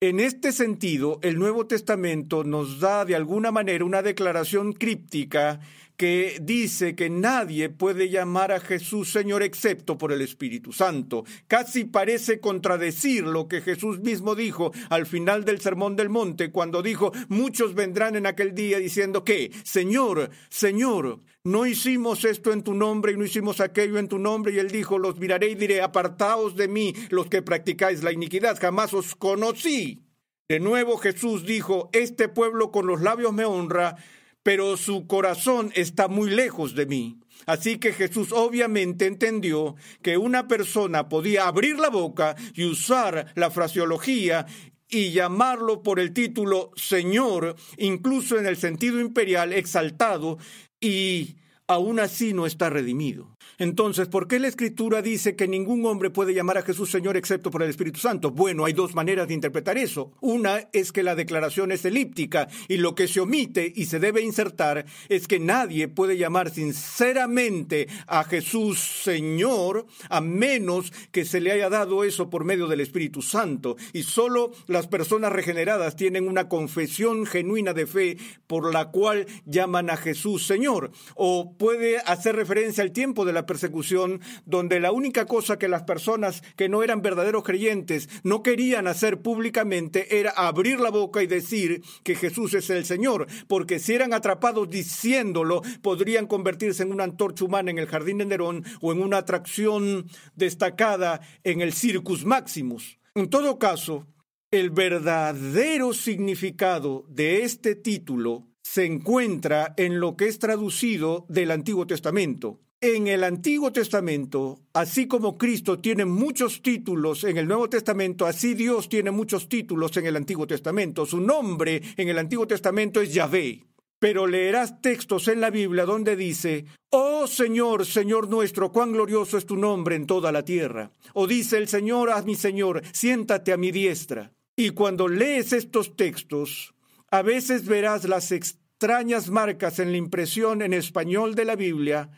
en 0.00 0.20
este 0.20 0.52
sentido, 0.52 1.18
el 1.22 1.38
Nuevo 1.38 1.66
Testamento 1.66 2.44
nos 2.44 2.80
da 2.80 3.04
de 3.04 3.14
alguna 3.14 3.50
manera 3.50 3.84
una 3.84 4.02
declaración 4.02 4.72
críptica 4.72 5.60
que 5.96 6.38
dice 6.42 6.96
que 6.96 7.08
nadie 7.08 7.68
puede 7.68 8.08
llamar 8.08 8.50
a 8.50 8.58
Jesús 8.58 9.12
Señor 9.12 9.42
excepto 9.42 9.98
por 9.98 10.10
el 10.10 10.20
Espíritu 10.20 10.72
Santo. 10.72 11.24
Casi 11.46 11.84
parece 11.84 12.40
contradecir 12.40 13.24
lo 13.24 13.46
que 13.46 13.60
Jesús 13.60 14.00
mismo 14.00 14.34
dijo 14.34 14.72
al 14.90 15.06
final 15.06 15.44
del 15.44 15.60
Sermón 15.60 15.94
del 15.94 16.08
Monte, 16.08 16.50
cuando 16.50 16.82
dijo, 16.82 17.12
muchos 17.28 17.74
vendrán 17.74 18.16
en 18.16 18.26
aquel 18.26 18.54
día 18.54 18.78
diciendo 18.78 19.22
que, 19.22 19.52
Señor, 19.62 20.30
Señor, 20.48 21.20
no 21.44 21.66
hicimos 21.66 22.24
esto 22.24 22.52
en 22.52 22.62
tu 22.62 22.74
nombre 22.74 23.12
y 23.12 23.16
no 23.16 23.24
hicimos 23.24 23.60
aquello 23.60 23.98
en 23.98 24.08
tu 24.08 24.18
nombre. 24.18 24.52
Y 24.52 24.58
él 24.58 24.70
dijo, 24.70 24.98
los 24.98 25.18
miraré 25.18 25.48
y 25.50 25.54
diré, 25.54 25.82
apartaos 25.82 26.56
de 26.56 26.68
mí 26.68 26.94
los 27.10 27.26
que 27.26 27.42
practicáis 27.42 28.02
la 28.02 28.12
iniquidad, 28.12 28.58
jamás 28.60 28.94
os 28.94 29.14
conocí. 29.14 30.04
De 30.48 30.60
nuevo 30.60 30.98
Jesús 30.98 31.44
dijo, 31.44 31.90
este 31.92 32.28
pueblo 32.28 32.70
con 32.70 32.86
los 32.86 33.00
labios 33.00 33.32
me 33.32 33.44
honra, 33.44 33.96
pero 34.42 34.76
su 34.76 35.06
corazón 35.06 35.72
está 35.74 36.08
muy 36.08 36.30
lejos 36.30 36.74
de 36.74 36.86
mí. 36.86 37.18
Así 37.46 37.78
que 37.78 37.92
Jesús 37.92 38.32
obviamente 38.32 39.06
entendió 39.06 39.74
que 40.00 40.16
una 40.16 40.46
persona 40.46 41.08
podía 41.08 41.48
abrir 41.48 41.78
la 41.78 41.88
boca 41.88 42.36
y 42.54 42.64
usar 42.64 43.32
la 43.34 43.50
fraseología 43.50 44.46
y 44.88 45.10
llamarlo 45.10 45.82
por 45.82 45.98
el 45.98 46.12
título 46.12 46.70
Señor, 46.76 47.56
incluso 47.78 48.38
en 48.38 48.46
el 48.46 48.56
sentido 48.56 49.00
imperial 49.00 49.52
exaltado, 49.52 50.38
y 50.82 51.36
aún 51.66 52.00
así 52.00 52.34
no 52.34 52.44
está 52.44 52.68
redimido. 52.68 53.38
Entonces, 53.58 54.08
¿por 54.08 54.28
qué 54.28 54.38
la 54.38 54.48
Escritura 54.48 55.02
dice 55.02 55.36
que 55.36 55.46
ningún 55.46 55.84
hombre 55.86 56.10
puede 56.10 56.34
llamar 56.34 56.58
a 56.58 56.62
Jesús 56.62 56.90
Señor 56.90 57.16
excepto 57.16 57.50
por 57.50 57.62
el 57.62 57.70
Espíritu 57.70 58.00
Santo? 58.00 58.30
Bueno, 58.30 58.64
hay 58.64 58.72
dos 58.72 58.94
maneras 58.94 59.28
de 59.28 59.34
interpretar 59.34 59.78
eso. 59.78 60.12
Una 60.20 60.68
es 60.72 60.92
que 60.92 61.02
la 61.02 61.14
declaración 61.14 61.72
es 61.72 61.84
elíptica 61.84 62.48
y 62.68 62.78
lo 62.78 62.94
que 62.94 63.08
se 63.08 63.20
omite 63.20 63.72
y 63.74 63.86
se 63.86 63.98
debe 63.98 64.22
insertar 64.22 64.86
es 65.08 65.28
que 65.28 65.38
nadie 65.38 65.88
puede 65.88 66.16
llamar 66.16 66.50
sinceramente 66.50 67.88
a 68.06 68.24
Jesús 68.24 68.80
Señor 68.80 69.86
a 70.08 70.20
menos 70.20 70.92
que 71.10 71.24
se 71.24 71.40
le 71.40 71.52
haya 71.52 71.68
dado 71.68 72.04
eso 72.04 72.30
por 72.30 72.44
medio 72.44 72.66
del 72.66 72.80
Espíritu 72.80 73.22
Santo. 73.22 73.76
Y 73.92 74.02
solo 74.02 74.52
las 74.66 74.86
personas 74.86 75.32
regeneradas 75.32 75.96
tienen 75.96 76.28
una 76.28 76.48
confesión 76.48 77.26
genuina 77.26 77.72
de 77.72 77.86
fe 77.86 78.16
por 78.46 78.72
la 78.72 78.90
cual 78.90 79.26
llaman 79.46 79.90
a 79.90 79.96
Jesús 79.96 80.46
Señor. 80.46 80.90
O 81.14 81.54
puede 81.56 81.98
hacer 81.98 82.36
referencia 82.36 82.82
al 82.82 82.92
tiempo 82.92 83.24
de 83.24 83.31
la 83.32 83.46
persecución, 83.46 84.20
donde 84.46 84.80
la 84.80 84.92
única 84.92 85.26
cosa 85.26 85.58
que 85.58 85.68
las 85.68 85.82
personas 85.82 86.42
que 86.56 86.68
no 86.68 86.82
eran 86.82 87.02
verdaderos 87.02 87.44
creyentes 87.44 88.08
no 88.22 88.42
querían 88.42 88.86
hacer 88.86 89.22
públicamente 89.22 90.18
era 90.18 90.30
abrir 90.30 90.80
la 90.80 90.90
boca 90.90 91.22
y 91.22 91.26
decir 91.26 91.82
que 92.04 92.14
Jesús 92.14 92.54
es 92.54 92.70
el 92.70 92.84
Señor, 92.84 93.26
porque 93.48 93.78
si 93.78 93.94
eran 93.94 94.12
atrapados 94.12 94.70
diciéndolo, 94.70 95.62
podrían 95.82 96.26
convertirse 96.26 96.82
en 96.82 96.92
una 96.92 97.04
antorcha 97.04 97.44
humana 97.44 97.70
en 97.70 97.78
el 97.78 97.86
jardín 97.86 98.18
de 98.18 98.26
Nerón 98.26 98.64
o 98.80 98.92
en 98.92 99.02
una 99.02 99.18
atracción 99.18 100.06
destacada 100.34 101.20
en 101.44 101.60
el 101.60 101.72
Circus 101.72 102.24
Maximus. 102.24 102.98
En 103.14 103.28
todo 103.28 103.58
caso, 103.58 104.06
el 104.50 104.70
verdadero 104.70 105.94
significado 105.94 107.04
de 107.08 107.42
este 107.42 107.74
título 107.74 108.48
se 108.62 108.84
encuentra 108.84 109.74
en 109.76 110.00
lo 110.00 110.16
que 110.16 110.28
es 110.28 110.38
traducido 110.38 111.26
del 111.28 111.50
Antiguo 111.50 111.86
Testamento. 111.86 112.60
En 112.84 113.06
el 113.06 113.22
Antiguo 113.22 113.70
Testamento, 113.70 114.58
así 114.72 115.06
como 115.06 115.38
Cristo 115.38 115.78
tiene 115.78 116.04
muchos 116.04 116.62
títulos 116.62 117.22
en 117.22 117.36
el 117.36 117.46
Nuevo 117.46 117.68
Testamento, 117.70 118.26
así 118.26 118.54
Dios 118.54 118.88
tiene 118.88 119.12
muchos 119.12 119.48
títulos 119.48 119.96
en 119.98 120.06
el 120.06 120.16
Antiguo 120.16 120.48
Testamento. 120.48 121.06
Su 121.06 121.20
nombre 121.20 121.80
en 121.96 122.08
el 122.08 122.18
Antiguo 122.18 122.44
Testamento 122.44 123.00
es 123.00 123.14
Yahvé. 123.14 123.62
Pero 124.00 124.26
leerás 124.26 124.82
textos 124.82 125.28
en 125.28 125.40
la 125.40 125.50
Biblia 125.50 125.84
donde 125.84 126.16
dice, 126.16 126.64
Oh 126.90 127.28
Señor, 127.28 127.86
Señor 127.86 128.28
nuestro, 128.28 128.72
cuán 128.72 128.90
glorioso 128.90 129.38
es 129.38 129.46
tu 129.46 129.56
nombre 129.56 129.94
en 129.94 130.08
toda 130.08 130.32
la 130.32 130.44
tierra. 130.44 130.90
O 131.14 131.28
dice 131.28 131.58
el 131.58 131.68
Señor 131.68 132.10
a 132.10 132.20
mi 132.22 132.34
Señor, 132.34 132.82
siéntate 132.92 133.52
a 133.52 133.56
mi 133.56 133.70
diestra. 133.70 134.32
Y 134.56 134.70
cuando 134.70 135.06
lees 135.06 135.52
estos 135.52 135.94
textos, 135.94 136.74
a 137.12 137.22
veces 137.22 137.64
verás 137.64 138.08
las 138.08 138.32
extrañas 138.32 139.30
marcas 139.30 139.78
en 139.78 139.92
la 139.92 139.98
impresión 139.98 140.62
en 140.62 140.72
español 140.72 141.36
de 141.36 141.44
la 141.44 141.54
Biblia 141.54 142.10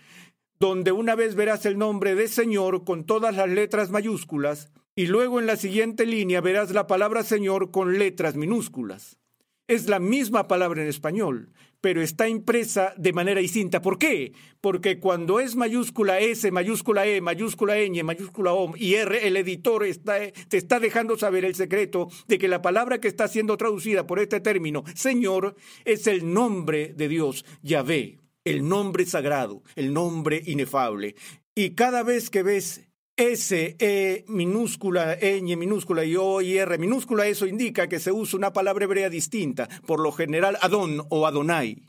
donde 0.58 0.92
una 0.92 1.14
vez 1.14 1.34
verás 1.34 1.66
el 1.66 1.78
nombre 1.78 2.14
de 2.14 2.28
Señor 2.28 2.84
con 2.84 3.04
todas 3.04 3.34
las 3.34 3.49
letras 3.49 3.90
mayúsculas 3.90 4.70
y 4.96 5.06
luego 5.06 5.40
en 5.40 5.46
la 5.46 5.56
siguiente 5.56 6.06
línea 6.06 6.40
verás 6.40 6.70
la 6.70 6.87
palabra 6.87 7.25
Señor 7.25 7.70
con 7.70 7.99
letras 7.99 8.37
minúsculas. 8.37 9.18
Es 9.66 9.88
la 9.88 9.99
misma 9.99 10.46
palabra 10.46 10.82
en 10.82 10.88
español, 10.88 11.50
pero 11.80 12.00
está 12.00 12.28
impresa 12.28 12.94
de 12.96 13.12
manera 13.12 13.40
distinta. 13.40 13.82
¿Por 13.82 13.99
qué? 13.99 14.32
Porque 14.61 15.00
cuando 15.00 15.40
es 15.40 15.56
mayúscula 15.56 16.20
S, 16.20 16.50
mayúscula 16.50 17.06
E, 17.06 17.20
mayúscula 17.20 17.76
Ñ, 17.76 18.04
mayúscula 18.04 18.52
O 18.52 18.73
y 18.76 18.94
R, 18.94 19.26
el 19.26 19.37
editor 19.37 19.84
está, 19.84 20.18
te 20.49 20.56
está 20.56 20.80
dejando 20.80 21.18
saber 21.18 21.44
el 21.44 21.54
secreto 21.54 22.08
de 22.28 22.38
que 22.38 22.49
la 22.49 22.62
palabra 22.62 23.00
que 23.00 23.08
está 23.08 23.26
siendo 23.26 23.56
traducida 23.56 24.06
por 24.06 24.18
este 24.18 24.40
término, 24.40 24.84
Señor, 24.94 25.56
es 25.84 26.06
el 26.06 26.32
nombre 26.32 26.94
de 26.94 27.08
Dios, 27.08 27.44
Yahvé 27.62 28.24
el 28.45 28.69
nombre 28.69 29.07
sagrado, 29.07 29.63
el 29.75 29.93
nombre 29.93 30.43
inefable. 30.45 31.17
Y 31.55 31.71
cada 31.71 32.03
vez 32.03 32.31
que 32.31 32.43
ves 32.43 32.89
S, 33.17 33.77
E 33.79 34.25
minúscula, 34.27 35.17
ñ 35.21 35.57
minúscula 35.57 36.05
y 36.05 36.17
O 36.17 36.41
y 36.41 36.59
R 36.59 36.79
minúscula, 36.79 37.27
eso 37.27 37.47
indica 37.47 37.89
que 37.89 38.01
se 38.01 38.13
usa 38.13 38.37
una 38.37 38.53
palabra 38.53 38.85
hebrea 38.85 39.09
distinta, 39.09 39.69
por 39.87 40.01
lo 40.01 40.11
general 40.13 40.59
Adón 40.61 41.07
o 41.11 41.27
Adonai, 41.27 41.83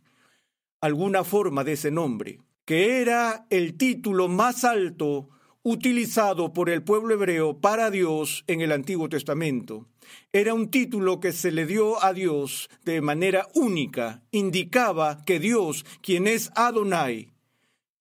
alguna 0.82 1.24
forma 1.24 1.64
de 1.64 1.74
ese 1.74 1.90
nombre, 1.90 2.40
que 2.64 3.02
era 3.02 3.48
el 3.50 3.76
título 3.76 4.28
más 4.28 4.64
alto 4.64 5.30
utilizado 5.65 6.53
por 6.53 6.69
el 6.69 6.84
pueblo 6.84 7.15
hebreo 7.15 7.60
para 7.60 7.89
Dios 7.89 8.43
en 8.45 8.62
el 8.62 8.72
Antiguo 8.72 9.10
Testamento. 9.10 9.88
Era 10.31 10.53
un 10.53 10.69
título 10.69 11.19
que 11.19 11.31
se 11.31 11.51
le 11.51 11.65
dio 11.65 12.03
a 12.03 12.13
Dios 12.13 12.69
de 12.84 13.01
manera 13.01 13.48
única. 13.55 14.22
Indicaba 14.29 15.25
que 15.25 15.39
Dios, 15.39 15.84
quien 16.03 16.27
es 16.27 16.51
Adonai, 16.54 17.34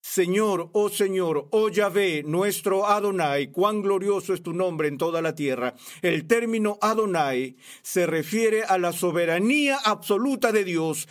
Señor, 0.03 0.69
oh 0.75 0.91
Señor, 0.91 1.49
oh 1.53 1.71
Yahvé, 1.71 2.23
nuestro 2.27 2.87
Adonai, 2.87 3.51
cuán 3.51 3.81
glorioso 3.81 4.35
es 4.35 4.43
tu 4.43 4.53
nombre 4.53 4.89
en 4.89 4.99
toda 4.99 5.23
la 5.23 5.35
tierra. 5.35 5.75
El 6.03 6.27
término 6.27 6.77
Adonai 6.83 7.57
se 7.81 8.05
refiere 8.05 8.65
a 8.65 8.77
la 8.77 8.93
soberanía 8.93 9.79
absoluta 9.83 10.53
de 10.53 10.65
Dios 10.65 11.09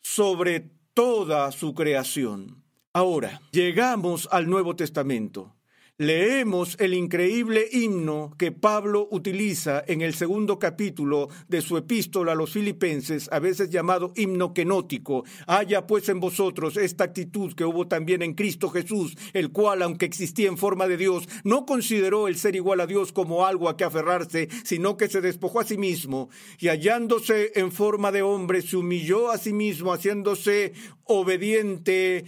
sobre 0.00 0.70
toda 0.94 1.50
su 1.50 1.74
creación. 1.74 2.62
Ahora, 2.92 3.42
llegamos 3.50 4.28
al 4.30 4.48
Nuevo 4.48 4.76
Testamento 4.76 5.55
leemos 5.98 6.76
el 6.78 6.92
increíble 6.92 7.66
himno 7.72 8.34
que 8.36 8.52
Pablo 8.52 9.08
utiliza 9.10 9.82
en 9.86 10.02
el 10.02 10.14
segundo 10.14 10.58
capítulo 10.58 11.28
de 11.48 11.62
su 11.62 11.78
epístola 11.78 12.32
a 12.32 12.34
los 12.34 12.52
filipenses, 12.52 13.30
a 13.32 13.38
veces 13.38 13.70
llamado 13.70 14.12
himno 14.14 14.52
kenótico. 14.52 15.24
Haya 15.46 15.86
pues 15.86 16.08
en 16.10 16.20
vosotros 16.20 16.76
esta 16.76 17.04
actitud 17.04 17.54
que 17.54 17.64
hubo 17.64 17.88
también 17.88 18.22
en 18.22 18.34
Cristo 18.34 18.68
Jesús, 18.68 19.16
el 19.32 19.52
cual, 19.52 19.82
aunque 19.82 20.04
existía 20.04 20.48
en 20.48 20.58
forma 20.58 20.86
de 20.86 20.98
Dios, 20.98 21.28
no 21.44 21.64
consideró 21.64 22.28
el 22.28 22.36
ser 22.36 22.56
igual 22.56 22.80
a 22.80 22.86
Dios 22.86 23.12
como 23.12 23.46
algo 23.46 23.68
a 23.68 23.76
que 23.76 23.84
aferrarse, 23.84 24.48
sino 24.64 24.98
que 24.98 25.08
se 25.08 25.22
despojó 25.22 25.60
a 25.60 25.64
sí 25.64 25.78
mismo 25.78 26.28
y 26.58 26.68
hallándose 26.68 27.52
en 27.54 27.72
forma 27.72 28.12
de 28.12 28.22
hombre, 28.22 28.60
se 28.60 28.76
humilló 28.76 29.30
a 29.30 29.38
sí 29.38 29.52
mismo, 29.54 29.92
haciéndose 29.92 30.74
obediente 31.04 32.24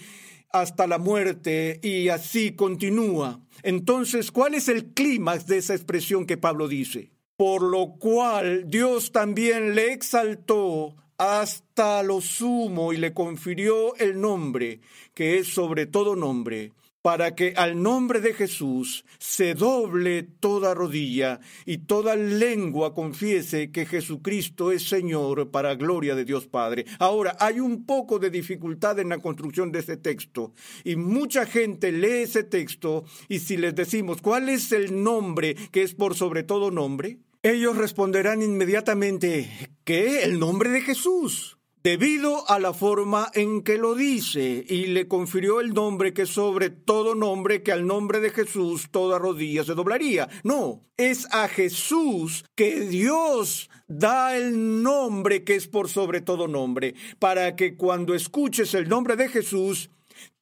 hasta 0.50 0.87
la 0.87 0.98
muerte 0.98 1.80
y 1.82 2.08
así 2.08 2.52
continúa. 2.52 3.40
Entonces, 3.62 4.30
¿cuál 4.30 4.54
es 4.54 4.68
el 4.68 4.92
clímax 4.92 5.46
de 5.46 5.58
esa 5.58 5.74
expresión 5.74 6.26
que 6.26 6.37
Pablo 6.37 6.68
dice? 6.68 7.11
Por 7.37 7.62
lo 7.62 7.94
cual 7.98 8.68
Dios 8.68 9.12
también 9.12 9.74
le 9.74 9.92
exaltó 9.92 10.96
hasta 11.18 12.02
lo 12.02 12.20
sumo 12.20 12.92
y 12.92 12.96
le 12.96 13.12
confirió 13.12 13.94
el 13.96 14.20
nombre, 14.20 14.80
que 15.14 15.38
es 15.38 15.48
sobre 15.48 15.87
todo 15.87 16.14
nombre, 16.14 16.72
para 17.08 17.34
que 17.34 17.54
al 17.56 17.82
nombre 17.82 18.20
de 18.20 18.34
Jesús 18.34 19.02
se 19.18 19.54
doble 19.54 20.24
toda 20.24 20.74
rodilla 20.74 21.40
y 21.64 21.78
toda 21.78 22.16
lengua 22.16 22.92
confiese 22.92 23.70
que 23.70 23.86
Jesucristo 23.86 24.72
es 24.72 24.86
Señor 24.86 25.50
para 25.50 25.74
gloria 25.74 26.14
de 26.14 26.26
Dios 26.26 26.48
Padre. 26.48 26.84
Ahora, 26.98 27.34
hay 27.40 27.60
un 27.60 27.86
poco 27.86 28.18
de 28.18 28.28
dificultad 28.28 28.98
en 28.98 29.08
la 29.08 29.20
construcción 29.20 29.72
de 29.72 29.78
ese 29.78 29.96
texto 29.96 30.52
y 30.84 30.96
mucha 30.96 31.46
gente 31.46 31.92
lee 31.92 32.24
ese 32.24 32.42
texto 32.42 33.06
y 33.26 33.38
si 33.38 33.56
les 33.56 33.74
decimos 33.74 34.20
cuál 34.20 34.50
es 34.50 34.70
el 34.72 35.02
nombre 35.02 35.56
que 35.72 35.84
es 35.84 35.94
por 35.94 36.14
sobre 36.14 36.42
todo 36.42 36.70
nombre, 36.70 37.20
ellos 37.42 37.78
responderán 37.78 38.42
inmediatamente 38.42 39.48
que 39.84 40.24
el 40.24 40.38
nombre 40.38 40.68
de 40.68 40.82
Jesús 40.82 41.57
debido 41.88 42.46
a 42.51 42.59
la 42.59 42.74
forma 42.74 43.31
en 43.33 43.62
que 43.62 43.79
lo 43.79 43.94
dice, 43.94 44.62
y 44.68 44.88
le 44.88 45.09
confirió 45.09 45.59
el 45.59 45.72
nombre 45.72 46.12
que 46.12 46.27
sobre 46.27 46.68
todo 46.68 47.14
nombre, 47.14 47.62
que 47.62 47.72
al 47.72 47.87
nombre 47.87 48.20
de 48.20 48.29
Jesús 48.29 48.88
toda 48.90 49.18
rodilla 49.18 49.64
se 49.64 49.72
doblaría. 49.72 50.29
No, 50.44 50.85
es 50.98 51.27
a 51.33 51.48
Jesús 51.48 52.44
que 52.55 52.81
Dios 52.81 53.70
da 53.87 54.37
el 54.37 54.83
nombre 54.83 55.44
que 55.44 55.55
es 55.55 55.66
por 55.66 55.88
sobre 55.88 56.20
todo 56.20 56.46
nombre, 56.46 56.94
para 57.18 57.57
que 57.57 57.74
cuando 57.74 58.14
escuches 58.14 58.74
el 58.74 58.87
nombre 58.90 59.16
de 59.16 59.31
Jesús, 59.31 59.88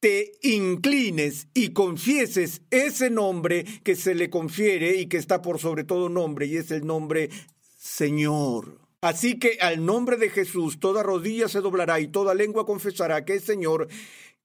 te 0.01 0.33
inclines 0.41 1.47
y 1.53 1.69
confieses 1.69 2.61
ese 2.71 3.09
nombre 3.09 3.63
que 3.85 3.95
se 3.95 4.15
le 4.15 4.29
confiere 4.29 4.97
y 4.97 5.05
que 5.05 5.15
está 5.15 5.41
por 5.41 5.59
sobre 5.59 5.85
todo 5.85 6.09
nombre, 6.09 6.45
y 6.45 6.57
es 6.57 6.71
el 6.71 6.85
nombre 6.85 7.29
Señor. 7.77 8.86
Así 9.01 9.37
que 9.37 9.57
al 9.61 9.85
nombre 9.85 10.17
de 10.17 10.29
Jesús 10.29 10.79
toda 10.79 11.03
rodilla 11.03 11.47
se 11.47 11.61
doblará 11.61 11.99
y 11.99 12.07
toda 12.07 12.33
lengua 12.33 12.65
confesará 12.65 13.25
que 13.25 13.35
es 13.35 13.43
Señor, 13.43 13.87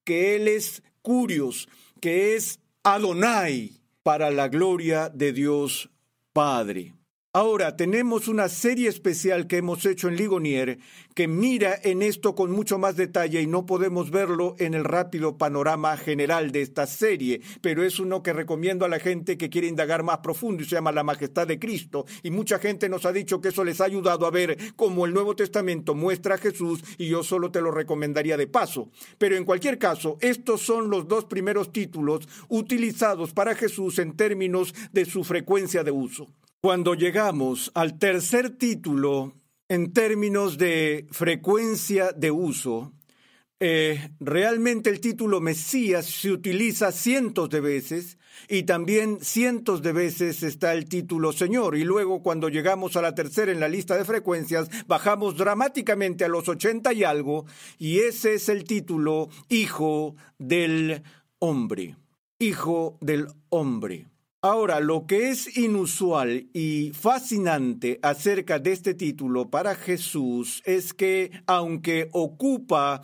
que 0.05 0.37
Él 0.37 0.49
es 0.49 0.83
Curios, 1.01 1.69
que 2.01 2.37
es 2.37 2.61
Adonai, 2.83 3.81
para 4.03 4.31
la 4.31 4.49
gloria 4.49 5.09
de 5.09 5.33
Dios 5.33 5.91
Padre. 6.33 6.95
Ahora, 7.35 7.79
tenemos 7.79 8.29
una 8.29 8.51
serie 8.51 8.91
especial 8.91 9.47
que 9.47 9.57
hemos 9.57 9.87
hecho 9.87 10.09
en 10.09 10.17
Ligonier 10.17 10.79
que 11.15 11.29
mira 11.29 11.79
en 11.83 12.03
esto 12.03 12.35
con 12.35 12.53
mucho 12.53 12.77
más 12.77 12.95
detalle 12.95 13.41
y 13.41 13.47
no 13.47 13.65
podemos 13.65 14.11
verlo 14.11 14.55
en 14.59 14.75
el 14.75 14.85
rápido 14.85 15.39
panorama 15.39 15.97
general 15.97 16.53
de 16.53 16.61
esta 16.61 16.87
serie, 16.87 17.41
pero 17.63 17.85
es 17.85 17.99
uno 17.99 18.23
que 18.23 18.35
recomiendo 18.35 18.85
a 18.85 18.91
la 18.91 18.99
gente 18.99 19.39
que 19.39 19.49
quiere 19.49 19.67
indagar 19.67 20.03
más 20.03 20.19
profundo 20.19 20.63
y 20.63 20.67
se 20.67 20.75
llama 20.75 20.93
La 20.93 21.05
Majestad 21.05 21.47
de 21.47 21.59
Cristo. 21.59 22.05
Y 22.23 22.31
mucha 22.31 22.59
gente 22.59 22.91
nos 22.91 23.07
ha 23.07 23.13
dicho 23.13 23.41
que 23.41 23.49
eso 23.49 23.65
les 23.65 23.81
ha 23.81 23.87
ayudado 23.87 24.27
a 24.27 24.31
ver 24.31 24.59
cómo 24.77 25.07
el 25.07 25.15
Nuevo 25.15 25.35
Testamento 25.35 25.95
muestra 25.95 26.35
a 26.35 26.39
Jesús 26.39 26.85
y 26.99 27.09
yo 27.09 27.23
solo 27.23 27.51
te 27.51 27.63
lo 27.63 27.71
recomendaría 27.71 28.37
de 28.37 28.47
paso. 28.47 28.91
Pero 29.17 29.39
en 29.39 29.47
cualquier 29.47 29.79
caso, 29.79 30.19
estos 30.21 30.61
son 30.61 30.91
los 30.91 31.09
dos 31.09 31.25
primeros 31.25 31.73
títulos 31.73 32.29
utilizados 32.51 33.33
para 33.33 33.55
Jesús 33.55 33.99
en 34.01 34.19
términos 34.19 34.75
de 34.93 35.07
su 35.07 35.25
frecuencia 35.25 35.83
de 35.83 35.93
uso. 35.93 36.29
Cuando 36.65 36.95
llegamos 36.95 37.73
al 37.75 37.99
tercer 37.99 38.51
título 38.51 39.35
en 39.69 39.93
términos 39.93 40.59
de 40.59 41.09
frecuencia 41.11 42.13
de 42.13 42.31
uso, 42.31 42.93
eh, 43.59 44.11
realmente 44.21 44.89
el 44.89 45.01
título 45.01 45.41
Mesías 45.41 46.07
se 46.07 46.31
utiliza 46.31 46.93
cientos 46.93 47.51
de 47.51 47.61
veces 47.61 48.17
y 48.49 48.63
también 48.63 49.19
cientos 49.21 49.83
de 49.83 49.93
veces 49.93 50.45
está 50.45 50.73
el 50.73 50.89
título 50.89 51.33
Señor. 51.33 51.77
Y 51.77 51.83
luego 51.83 52.23
cuando 52.23 52.49
llegamos 52.49 52.97
a 52.97 53.03
la 53.03 53.17
tercera 53.17 53.51
en 53.51 53.59
la 53.59 53.69
lista 53.69 53.97
de 53.97 54.05
frecuencias, 54.05 54.69
bajamos 54.87 55.37
dramáticamente 55.37 56.25
a 56.25 56.29
los 56.29 56.49
ochenta 56.49 56.93
y 56.93 57.03
algo 57.03 57.45
y 57.77 57.99
ese 57.99 58.35
es 58.35 58.49
el 58.49 58.63
título 58.63 59.31
Hijo 59.49 60.15
del 60.39 61.03
Hombre. 61.41 61.97
Hijo 62.39 62.99
del 63.01 63.27
Hombre. 63.49 64.12
Ahora, 64.45 64.81
lo 64.81 65.07
que 65.07 65.31
es 65.31 65.57
inusual 65.57 66.49
y 66.53 66.91
fascinante 66.91 68.01
acerca 68.03 68.59
de 68.59 68.73
este 68.73 68.95
título 68.95 69.49
para 69.49 69.77
Jesús 69.77 70.63
es 70.65 70.93
que, 70.93 71.31
aunque 71.47 72.09
ocupa 72.11 73.03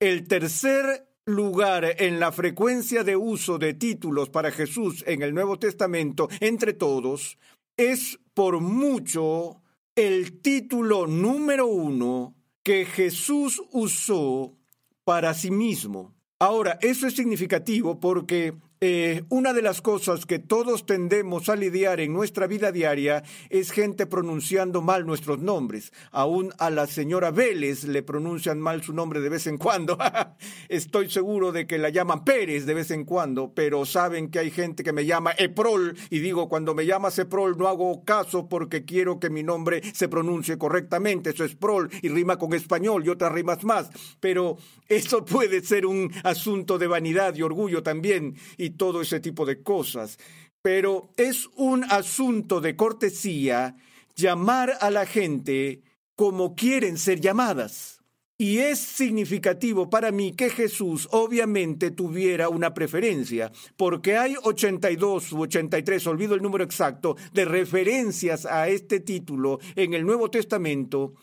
el 0.00 0.26
tercer 0.26 1.06
lugar 1.24 1.84
en 2.02 2.18
la 2.18 2.32
frecuencia 2.32 3.04
de 3.04 3.14
uso 3.14 3.58
de 3.58 3.74
títulos 3.74 4.28
para 4.28 4.50
Jesús 4.50 5.04
en 5.06 5.22
el 5.22 5.32
Nuevo 5.32 5.56
Testamento 5.56 6.28
entre 6.40 6.72
todos, 6.72 7.38
es 7.76 8.18
por 8.34 8.60
mucho 8.60 9.62
el 9.94 10.40
título 10.40 11.06
número 11.06 11.68
uno 11.68 12.34
que 12.64 12.86
Jesús 12.86 13.62
usó 13.70 14.56
para 15.04 15.32
sí 15.32 15.52
mismo. 15.52 16.12
Ahora, 16.40 16.76
eso 16.82 17.06
es 17.06 17.14
significativo 17.14 18.00
porque 18.00 18.54
eh, 18.84 19.22
una 19.28 19.52
de 19.52 19.62
las 19.62 19.80
cosas 19.80 20.26
que 20.26 20.40
todos 20.40 20.86
tendemos 20.86 21.48
a 21.48 21.54
lidiar 21.54 22.00
en 22.00 22.12
nuestra 22.12 22.48
vida 22.48 22.72
diaria 22.72 23.22
es 23.48 23.70
gente 23.70 24.06
pronunciando 24.06 24.82
mal 24.82 25.06
nuestros 25.06 25.38
nombres. 25.38 25.92
Aún 26.10 26.52
a 26.58 26.68
la 26.68 26.88
señora 26.88 27.30
Vélez 27.30 27.84
le 27.84 28.02
pronuncian 28.02 28.58
mal 28.58 28.82
su 28.82 28.92
nombre 28.92 29.20
de 29.20 29.28
vez 29.28 29.46
en 29.46 29.56
cuando. 29.56 29.96
Estoy 30.68 31.08
seguro 31.08 31.52
de 31.52 31.68
que 31.68 31.78
la 31.78 31.90
llaman 31.90 32.24
Pérez 32.24 32.66
de 32.66 32.74
vez 32.74 32.90
en 32.90 33.04
cuando, 33.04 33.52
pero 33.54 33.86
saben 33.86 34.32
que 34.32 34.40
hay 34.40 34.50
gente 34.50 34.82
que 34.82 34.92
me 34.92 35.06
llama 35.06 35.30
Eprol 35.38 35.96
y 36.10 36.18
digo, 36.18 36.48
cuando 36.48 36.74
me 36.74 36.84
llamas 36.84 37.16
Eprol 37.20 37.56
no 37.56 37.68
hago 37.68 38.04
caso 38.04 38.48
porque 38.48 38.84
quiero 38.84 39.20
que 39.20 39.30
mi 39.30 39.44
nombre 39.44 39.80
se 39.94 40.08
pronuncie 40.08 40.58
correctamente. 40.58 41.30
Eso 41.30 41.44
es 41.44 41.54
Prol 41.54 41.88
y 42.02 42.08
rima 42.08 42.36
con 42.36 42.52
español 42.52 43.06
y 43.06 43.10
otras 43.10 43.30
rimas 43.30 43.62
más. 43.62 43.90
Pero 44.18 44.56
eso 44.88 45.24
puede 45.24 45.62
ser 45.62 45.86
un 45.86 46.10
asunto 46.24 46.78
de 46.78 46.88
vanidad 46.88 47.36
y 47.36 47.42
orgullo 47.42 47.84
también. 47.84 48.34
Y 48.56 48.71
todo 48.76 49.02
ese 49.02 49.20
tipo 49.20 49.46
de 49.46 49.62
cosas. 49.62 50.18
Pero 50.62 51.10
es 51.16 51.48
un 51.56 51.84
asunto 51.84 52.60
de 52.60 52.76
cortesía 52.76 53.76
llamar 54.14 54.76
a 54.80 54.90
la 54.90 55.06
gente 55.06 55.82
como 56.14 56.54
quieren 56.54 56.98
ser 56.98 57.20
llamadas. 57.20 58.02
Y 58.38 58.58
es 58.58 58.80
significativo 58.80 59.88
para 59.88 60.10
mí 60.10 60.32
que 60.32 60.50
Jesús 60.50 61.08
obviamente 61.12 61.92
tuviera 61.92 62.48
una 62.48 62.74
preferencia, 62.74 63.52
porque 63.76 64.16
hay 64.16 64.34
82 64.42 65.32
u 65.32 65.42
83, 65.42 66.06
olvido 66.08 66.34
el 66.34 66.42
número 66.42 66.64
exacto, 66.64 67.16
de 67.32 67.44
referencias 67.44 68.44
a 68.44 68.68
este 68.68 68.98
título 68.98 69.60
en 69.76 69.94
el 69.94 70.04
Nuevo 70.04 70.28
Testamento, 70.28 71.14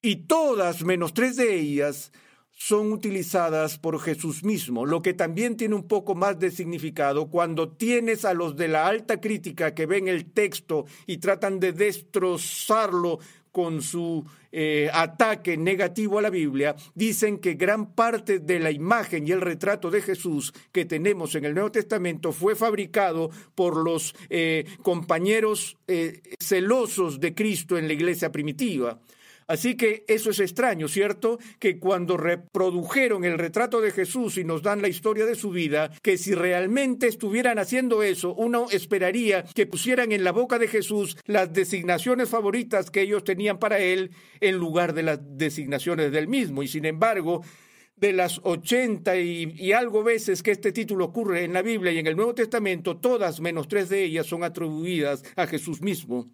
y 0.00 0.26
todas 0.26 0.84
menos 0.84 1.14
tres 1.14 1.36
de 1.36 1.54
ellas 1.54 2.12
son 2.66 2.92
utilizadas 2.92 3.76
por 3.76 3.98
Jesús 3.98 4.44
mismo, 4.44 4.86
lo 4.86 5.02
que 5.02 5.14
también 5.14 5.56
tiene 5.56 5.74
un 5.74 5.88
poco 5.88 6.14
más 6.14 6.38
de 6.38 6.52
significado 6.52 7.28
cuando 7.28 7.68
tienes 7.68 8.24
a 8.24 8.34
los 8.34 8.54
de 8.54 8.68
la 8.68 8.86
alta 8.86 9.20
crítica 9.20 9.74
que 9.74 9.84
ven 9.84 10.06
el 10.06 10.30
texto 10.30 10.84
y 11.06 11.16
tratan 11.16 11.58
de 11.58 11.72
destrozarlo 11.72 13.18
con 13.50 13.82
su 13.82 14.24
eh, 14.52 14.88
ataque 14.94 15.56
negativo 15.56 16.20
a 16.20 16.22
la 16.22 16.30
Biblia, 16.30 16.76
dicen 16.94 17.38
que 17.38 17.54
gran 17.54 17.94
parte 17.94 18.38
de 18.38 18.60
la 18.60 18.70
imagen 18.70 19.26
y 19.26 19.32
el 19.32 19.40
retrato 19.40 19.90
de 19.90 20.00
Jesús 20.00 20.54
que 20.70 20.84
tenemos 20.84 21.34
en 21.34 21.44
el 21.44 21.54
Nuevo 21.54 21.72
Testamento 21.72 22.30
fue 22.30 22.54
fabricado 22.54 23.30
por 23.56 23.76
los 23.76 24.14
eh, 24.30 24.66
compañeros 24.82 25.76
eh, 25.88 26.22
celosos 26.40 27.18
de 27.18 27.34
Cristo 27.34 27.76
en 27.76 27.88
la 27.88 27.94
iglesia 27.94 28.30
primitiva. 28.30 29.00
Así 29.52 29.76
que 29.76 30.06
eso 30.08 30.30
es 30.30 30.40
extraño, 30.40 30.88
¿cierto? 30.88 31.38
Que 31.58 31.78
cuando 31.78 32.16
reprodujeron 32.16 33.22
el 33.26 33.36
retrato 33.36 33.82
de 33.82 33.90
Jesús 33.90 34.38
y 34.38 34.44
nos 34.44 34.62
dan 34.62 34.80
la 34.80 34.88
historia 34.88 35.26
de 35.26 35.34
su 35.34 35.50
vida, 35.50 35.90
que 36.00 36.16
si 36.16 36.32
realmente 36.32 37.06
estuvieran 37.06 37.58
haciendo 37.58 38.02
eso, 38.02 38.32
uno 38.34 38.68
esperaría 38.70 39.44
que 39.44 39.66
pusieran 39.66 40.10
en 40.12 40.24
la 40.24 40.32
boca 40.32 40.58
de 40.58 40.68
Jesús 40.68 41.18
las 41.26 41.52
designaciones 41.52 42.30
favoritas 42.30 42.90
que 42.90 43.02
ellos 43.02 43.24
tenían 43.24 43.58
para 43.58 43.78
él 43.78 44.12
en 44.40 44.56
lugar 44.56 44.94
de 44.94 45.02
las 45.02 45.20
designaciones 45.36 46.12
del 46.12 46.28
mismo. 46.28 46.62
Y 46.62 46.68
sin 46.68 46.86
embargo, 46.86 47.42
de 47.94 48.14
las 48.14 48.40
ochenta 48.44 49.18
y, 49.18 49.52
y, 49.54 49.72
algo 49.72 50.02
veces 50.02 50.42
que 50.42 50.52
este 50.52 50.72
título 50.72 51.04
ocurre 51.04 51.44
en 51.44 51.52
la 51.52 51.60
Biblia 51.60 51.92
y 51.92 51.98
en 51.98 52.06
el 52.06 52.16
Nuevo 52.16 52.34
Testamento, 52.34 52.96
todas 52.96 53.42
menos 53.42 53.68
tres 53.68 53.90
de 53.90 54.02
ellas 54.02 54.24
son 54.24 54.44
atribuidas 54.44 55.22
a 55.36 55.46
Jesús 55.46 55.82
mismo. 55.82 56.30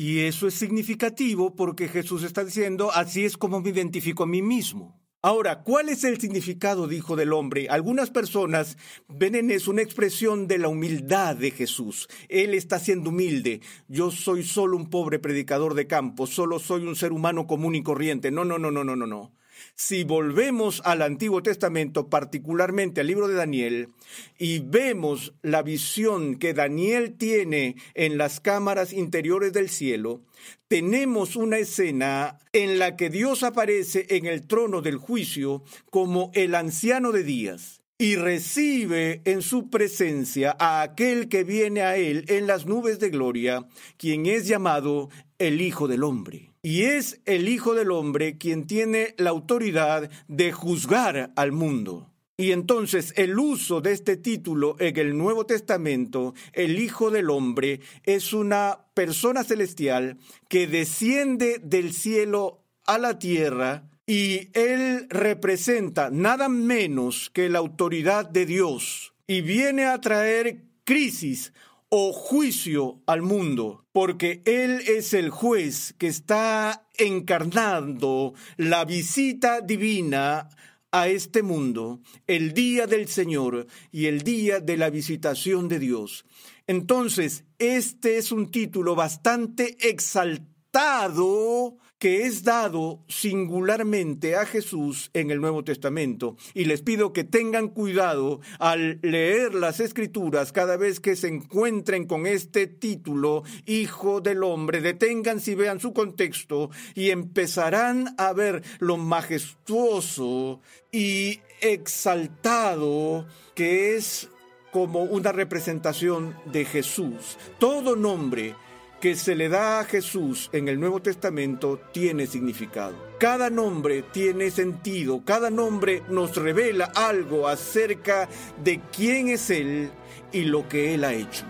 Y 0.00 0.20
eso 0.20 0.46
es 0.46 0.54
significativo 0.54 1.56
porque 1.56 1.88
Jesús 1.88 2.22
está 2.22 2.44
diciendo, 2.44 2.92
así 2.94 3.24
es 3.24 3.36
como 3.36 3.60
me 3.60 3.70
identifico 3.70 4.22
a 4.22 4.26
mí 4.28 4.42
mismo. 4.42 5.02
Ahora, 5.22 5.64
¿cuál 5.64 5.88
es 5.88 6.04
el 6.04 6.20
significado 6.20 6.86
de 6.86 6.94
Hijo 6.94 7.16
del 7.16 7.32
Hombre? 7.32 7.68
Algunas 7.68 8.10
personas 8.10 8.78
ven 9.08 9.34
en 9.34 9.50
eso 9.50 9.72
una 9.72 9.82
expresión 9.82 10.46
de 10.46 10.58
la 10.58 10.68
humildad 10.68 11.34
de 11.34 11.50
Jesús. 11.50 12.06
Él 12.28 12.54
está 12.54 12.78
siendo 12.78 13.10
humilde. 13.10 13.60
Yo 13.88 14.12
soy 14.12 14.44
solo 14.44 14.76
un 14.76 14.88
pobre 14.88 15.18
predicador 15.18 15.74
de 15.74 15.88
campo, 15.88 16.28
solo 16.28 16.60
soy 16.60 16.86
un 16.86 16.94
ser 16.94 17.10
humano 17.10 17.48
común 17.48 17.74
y 17.74 17.82
corriente. 17.82 18.30
No, 18.30 18.44
no, 18.44 18.56
no, 18.56 18.70
no, 18.70 18.84
no, 18.84 18.94
no, 18.94 19.04
no. 19.08 19.32
Si 19.80 20.02
volvemos 20.02 20.82
al 20.84 21.02
Antiguo 21.02 21.40
Testamento, 21.40 22.08
particularmente 22.10 23.00
al 23.00 23.06
libro 23.06 23.28
de 23.28 23.34
Daniel, 23.34 23.90
y 24.36 24.58
vemos 24.58 25.34
la 25.40 25.62
visión 25.62 26.34
que 26.34 26.52
Daniel 26.52 27.14
tiene 27.16 27.76
en 27.94 28.18
las 28.18 28.40
cámaras 28.40 28.92
interiores 28.92 29.52
del 29.52 29.68
cielo, 29.68 30.22
tenemos 30.66 31.36
una 31.36 31.58
escena 31.58 32.40
en 32.52 32.80
la 32.80 32.96
que 32.96 33.08
Dios 33.08 33.44
aparece 33.44 34.04
en 34.10 34.26
el 34.26 34.48
trono 34.48 34.82
del 34.82 34.96
juicio 34.96 35.62
como 35.90 36.32
el 36.34 36.56
anciano 36.56 37.12
de 37.12 37.22
días 37.22 37.80
y 37.98 38.16
recibe 38.16 39.22
en 39.26 39.42
su 39.42 39.70
presencia 39.70 40.56
a 40.58 40.82
aquel 40.82 41.28
que 41.28 41.44
viene 41.44 41.82
a 41.82 41.96
él 41.96 42.24
en 42.26 42.48
las 42.48 42.66
nubes 42.66 42.98
de 42.98 43.10
gloria, 43.10 43.68
quien 43.96 44.26
es 44.26 44.48
llamado 44.48 45.08
el 45.38 45.60
Hijo 45.60 45.86
del 45.86 46.02
Hombre. 46.02 46.50
Y 46.62 46.82
es 46.82 47.20
el 47.24 47.48
Hijo 47.48 47.74
del 47.74 47.90
Hombre 47.90 48.36
quien 48.36 48.66
tiene 48.66 49.14
la 49.16 49.30
autoridad 49.30 50.10
de 50.26 50.52
juzgar 50.52 51.32
al 51.36 51.52
mundo. 51.52 52.10
Y 52.36 52.52
entonces 52.52 53.12
el 53.16 53.36
uso 53.38 53.80
de 53.80 53.92
este 53.92 54.16
título 54.16 54.76
en 54.78 54.96
el 54.96 55.18
Nuevo 55.18 55.44
Testamento, 55.44 56.34
el 56.52 56.78
Hijo 56.78 57.10
del 57.10 57.30
Hombre, 57.30 57.80
es 58.04 58.32
una 58.32 58.78
persona 58.94 59.42
celestial 59.42 60.18
que 60.48 60.68
desciende 60.68 61.60
del 61.60 61.92
cielo 61.92 62.62
a 62.86 62.98
la 62.98 63.18
tierra 63.18 63.90
y 64.06 64.50
él 64.52 65.06
representa 65.10 66.10
nada 66.10 66.48
menos 66.48 67.28
que 67.30 67.48
la 67.48 67.58
autoridad 67.58 68.28
de 68.28 68.46
Dios 68.46 69.12
y 69.26 69.42
viene 69.42 69.84
a 69.84 70.00
traer 70.00 70.62
crisis 70.84 71.52
o 71.90 72.12
juicio 72.12 73.00
al 73.06 73.22
mundo, 73.22 73.86
porque 73.92 74.42
Él 74.44 74.82
es 74.86 75.14
el 75.14 75.30
juez 75.30 75.94
que 75.98 76.08
está 76.08 76.86
encarnando 76.98 78.34
la 78.56 78.84
visita 78.84 79.60
divina 79.60 80.48
a 80.90 81.08
este 81.08 81.42
mundo, 81.42 82.00
el 82.26 82.52
día 82.54 82.86
del 82.86 83.08
Señor 83.08 83.66
y 83.90 84.06
el 84.06 84.22
día 84.22 84.60
de 84.60 84.76
la 84.76 84.90
visitación 84.90 85.68
de 85.68 85.78
Dios. 85.78 86.24
Entonces, 86.66 87.44
este 87.58 88.18
es 88.18 88.32
un 88.32 88.50
título 88.50 88.94
bastante 88.94 89.76
exaltado 89.80 91.78
que 91.98 92.26
es 92.26 92.44
dado 92.44 93.00
singularmente 93.08 94.36
a 94.36 94.46
Jesús 94.46 95.10
en 95.14 95.30
el 95.30 95.40
Nuevo 95.40 95.64
Testamento. 95.64 96.36
Y 96.54 96.64
les 96.64 96.82
pido 96.82 97.12
que 97.12 97.24
tengan 97.24 97.68
cuidado 97.68 98.40
al 98.58 99.00
leer 99.02 99.54
las 99.54 99.80
escrituras 99.80 100.52
cada 100.52 100.76
vez 100.76 101.00
que 101.00 101.16
se 101.16 101.28
encuentren 101.28 102.06
con 102.06 102.26
este 102.26 102.66
título, 102.66 103.42
Hijo 103.66 104.20
del 104.20 104.44
Hombre. 104.44 104.80
Deténganse 104.80 105.52
y 105.52 105.54
vean 105.56 105.80
su 105.80 105.92
contexto 105.92 106.70
y 106.94 107.10
empezarán 107.10 108.14
a 108.18 108.32
ver 108.32 108.62
lo 108.78 108.96
majestuoso 108.96 110.60
y 110.92 111.40
exaltado 111.60 113.26
que 113.54 113.96
es 113.96 114.28
como 114.70 115.02
una 115.02 115.32
representación 115.32 116.36
de 116.44 116.64
Jesús. 116.64 117.38
Todo 117.58 117.96
nombre 117.96 118.54
que 119.00 119.14
se 119.14 119.34
le 119.34 119.48
da 119.48 119.80
a 119.80 119.84
Jesús 119.84 120.50
en 120.52 120.68
el 120.68 120.78
Nuevo 120.80 121.00
Testamento 121.00 121.80
tiene 121.92 122.26
significado. 122.26 122.94
Cada 123.18 123.48
nombre 123.50 124.02
tiene 124.02 124.50
sentido, 124.50 125.22
cada 125.24 125.50
nombre 125.50 126.02
nos 126.08 126.36
revela 126.36 126.86
algo 126.94 127.48
acerca 127.48 128.28
de 128.62 128.80
quién 128.94 129.28
es 129.28 129.48
Él 129.50 129.90
y 130.32 130.42
lo 130.42 130.68
que 130.68 130.94
Él 130.94 131.02
ha 131.04 131.14
hecho. 131.14 131.44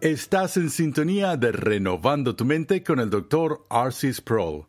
Estás 0.00 0.56
en 0.56 0.70
sintonía 0.70 1.36
de 1.36 1.52
Renovando 1.52 2.34
tu 2.36 2.44
Mente 2.44 2.84
con 2.84 3.00
el 3.00 3.10
Dr. 3.10 3.66
Arcis 3.70 4.18
Sproul. 4.18 4.66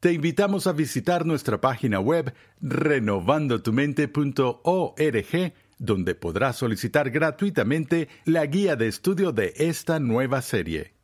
Te 0.00 0.12
invitamos 0.12 0.66
a 0.66 0.72
visitar 0.72 1.24
nuestra 1.26 1.60
página 1.60 2.00
web 2.00 2.34
renovandotumente.org 2.60 5.52
donde 5.78 6.14
podrás 6.14 6.56
solicitar 6.56 7.10
gratuitamente 7.10 8.08
la 8.24 8.46
guía 8.46 8.76
de 8.76 8.88
estudio 8.88 9.32
de 9.32 9.54
esta 9.56 9.98
nueva 10.00 10.42
serie. 10.42 10.98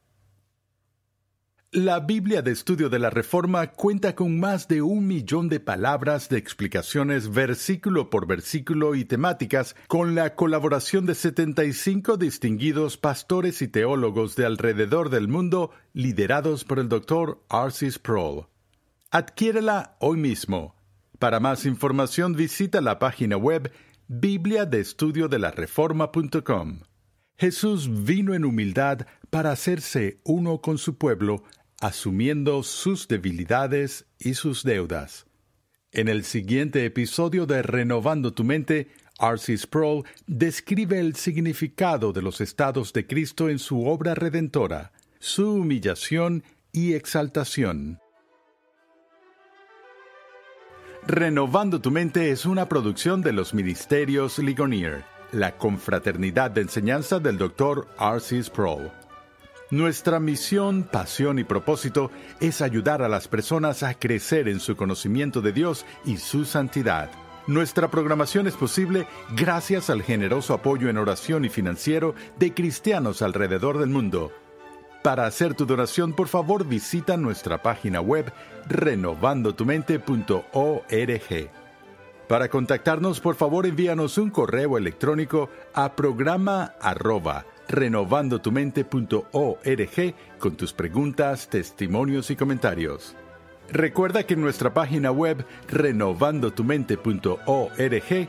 La 1.74 1.98
Biblia 1.98 2.40
de 2.40 2.52
Estudio 2.52 2.88
de 2.88 3.00
la 3.00 3.10
Reforma 3.10 3.66
cuenta 3.72 4.14
con 4.14 4.38
más 4.38 4.68
de 4.68 4.80
un 4.80 5.08
millón 5.08 5.48
de 5.48 5.58
palabras 5.58 6.28
de 6.28 6.38
explicaciones 6.38 7.32
versículo 7.32 8.10
por 8.10 8.28
versículo 8.28 8.94
y 8.94 9.04
temáticas, 9.04 9.74
con 9.88 10.14
la 10.14 10.36
colaboración 10.36 11.04
de 11.04 11.16
75 11.16 12.16
distinguidos 12.16 12.96
pastores 12.96 13.60
y 13.60 13.66
teólogos 13.66 14.36
de 14.36 14.46
alrededor 14.46 15.10
del 15.10 15.26
mundo, 15.26 15.72
liderados 15.92 16.62
por 16.62 16.78
el 16.78 16.88
Dr. 16.88 17.40
R.C. 17.50 17.90
Sproul. 17.90 18.46
Adquiérela 19.10 19.96
hoy 19.98 20.16
mismo. 20.16 20.76
Para 21.18 21.40
más 21.40 21.66
información 21.66 22.34
visita 22.34 22.80
la 22.82 23.00
página 23.00 23.36
web 23.36 23.72
Biblia 24.06 24.66
de 24.66 24.80
Estudio 24.80 25.28
de 25.28 25.38
la 25.38 25.50
Reforma.com. 25.50 26.80
Jesús 27.38 28.04
vino 28.04 28.34
en 28.34 28.44
humildad 28.44 29.06
para 29.30 29.50
hacerse 29.50 30.20
uno 30.24 30.60
con 30.60 30.76
su 30.76 30.98
pueblo, 30.98 31.42
asumiendo 31.80 32.62
sus 32.64 33.08
debilidades 33.08 34.04
y 34.18 34.34
sus 34.34 34.62
deudas. 34.62 35.26
En 35.90 36.08
el 36.08 36.24
siguiente 36.24 36.84
episodio 36.84 37.46
de 37.46 37.62
Renovando 37.62 38.34
tu 38.34 38.44
Mente, 38.44 38.88
R.C. 39.18 39.56
Sproul 39.56 40.04
describe 40.26 41.00
el 41.00 41.16
significado 41.16 42.12
de 42.12 42.20
los 42.20 42.42
estados 42.42 42.92
de 42.92 43.06
Cristo 43.06 43.48
en 43.48 43.58
su 43.58 43.86
obra 43.86 44.14
redentora, 44.14 44.92
su 45.18 45.50
humillación 45.50 46.44
y 46.72 46.92
exaltación. 46.92 48.03
Renovando 51.06 51.82
tu 51.82 51.90
mente 51.90 52.30
es 52.30 52.46
una 52.46 52.66
producción 52.66 53.20
de 53.20 53.34
los 53.34 53.52
Ministerios 53.52 54.38
Ligonier, 54.38 55.04
la 55.32 55.54
confraternidad 55.58 56.50
de 56.50 56.62
enseñanza 56.62 57.20
del 57.20 57.36
Dr. 57.36 57.86
R.C. 58.00 58.42
Sproul. 58.42 58.90
Nuestra 59.70 60.18
misión, 60.18 60.82
pasión 60.84 61.38
y 61.38 61.44
propósito 61.44 62.10
es 62.40 62.62
ayudar 62.62 63.02
a 63.02 63.10
las 63.10 63.28
personas 63.28 63.82
a 63.82 63.92
crecer 63.92 64.48
en 64.48 64.60
su 64.60 64.76
conocimiento 64.76 65.42
de 65.42 65.52
Dios 65.52 65.84
y 66.06 66.16
su 66.16 66.46
santidad. 66.46 67.10
Nuestra 67.46 67.90
programación 67.90 68.46
es 68.46 68.54
posible 68.54 69.06
gracias 69.36 69.90
al 69.90 70.02
generoso 70.02 70.54
apoyo 70.54 70.88
en 70.88 70.96
oración 70.96 71.44
y 71.44 71.50
financiero 71.50 72.14
de 72.38 72.54
cristianos 72.54 73.20
alrededor 73.20 73.76
del 73.76 73.90
mundo. 73.90 74.32
Para 75.04 75.26
hacer 75.26 75.52
tu 75.52 75.66
donación, 75.66 76.14
por 76.14 76.28
favor, 76.28 76.66
visita 76.66 77.18
nuestra 77.18 77.60
página 77.60 78.00
web 78.00 78.32
renovandotumente.org. 78.66 81.50
Para 82.26 82.48
contactarnos, 82.48 83.20
por 83.20 83.34
favor, 83.34 83.66
envíanos 83.66 84.16
un 84.16 84.30
correo 84.30 84.78
electrónico 84.78 85.50
a 85.74 85.94
programa 85.94 86.72
arroba 86.80 87.44
renovandotumente.org 87.68 90.14
con 90.38 90.56
tus 90.56 90.72
preguntas, 90.72 91.50
testimonios 91.50 92.30
y 92.30 92.36
comentarios. 92.36 93.14
Recuerda 93.70 94.24
que 94.24 94.32
en 94.32 94.40
nuestra 94.40 94.72
página 94.72 95.12
web 95.12 95.44
renovandotumente.org 95.68 98.28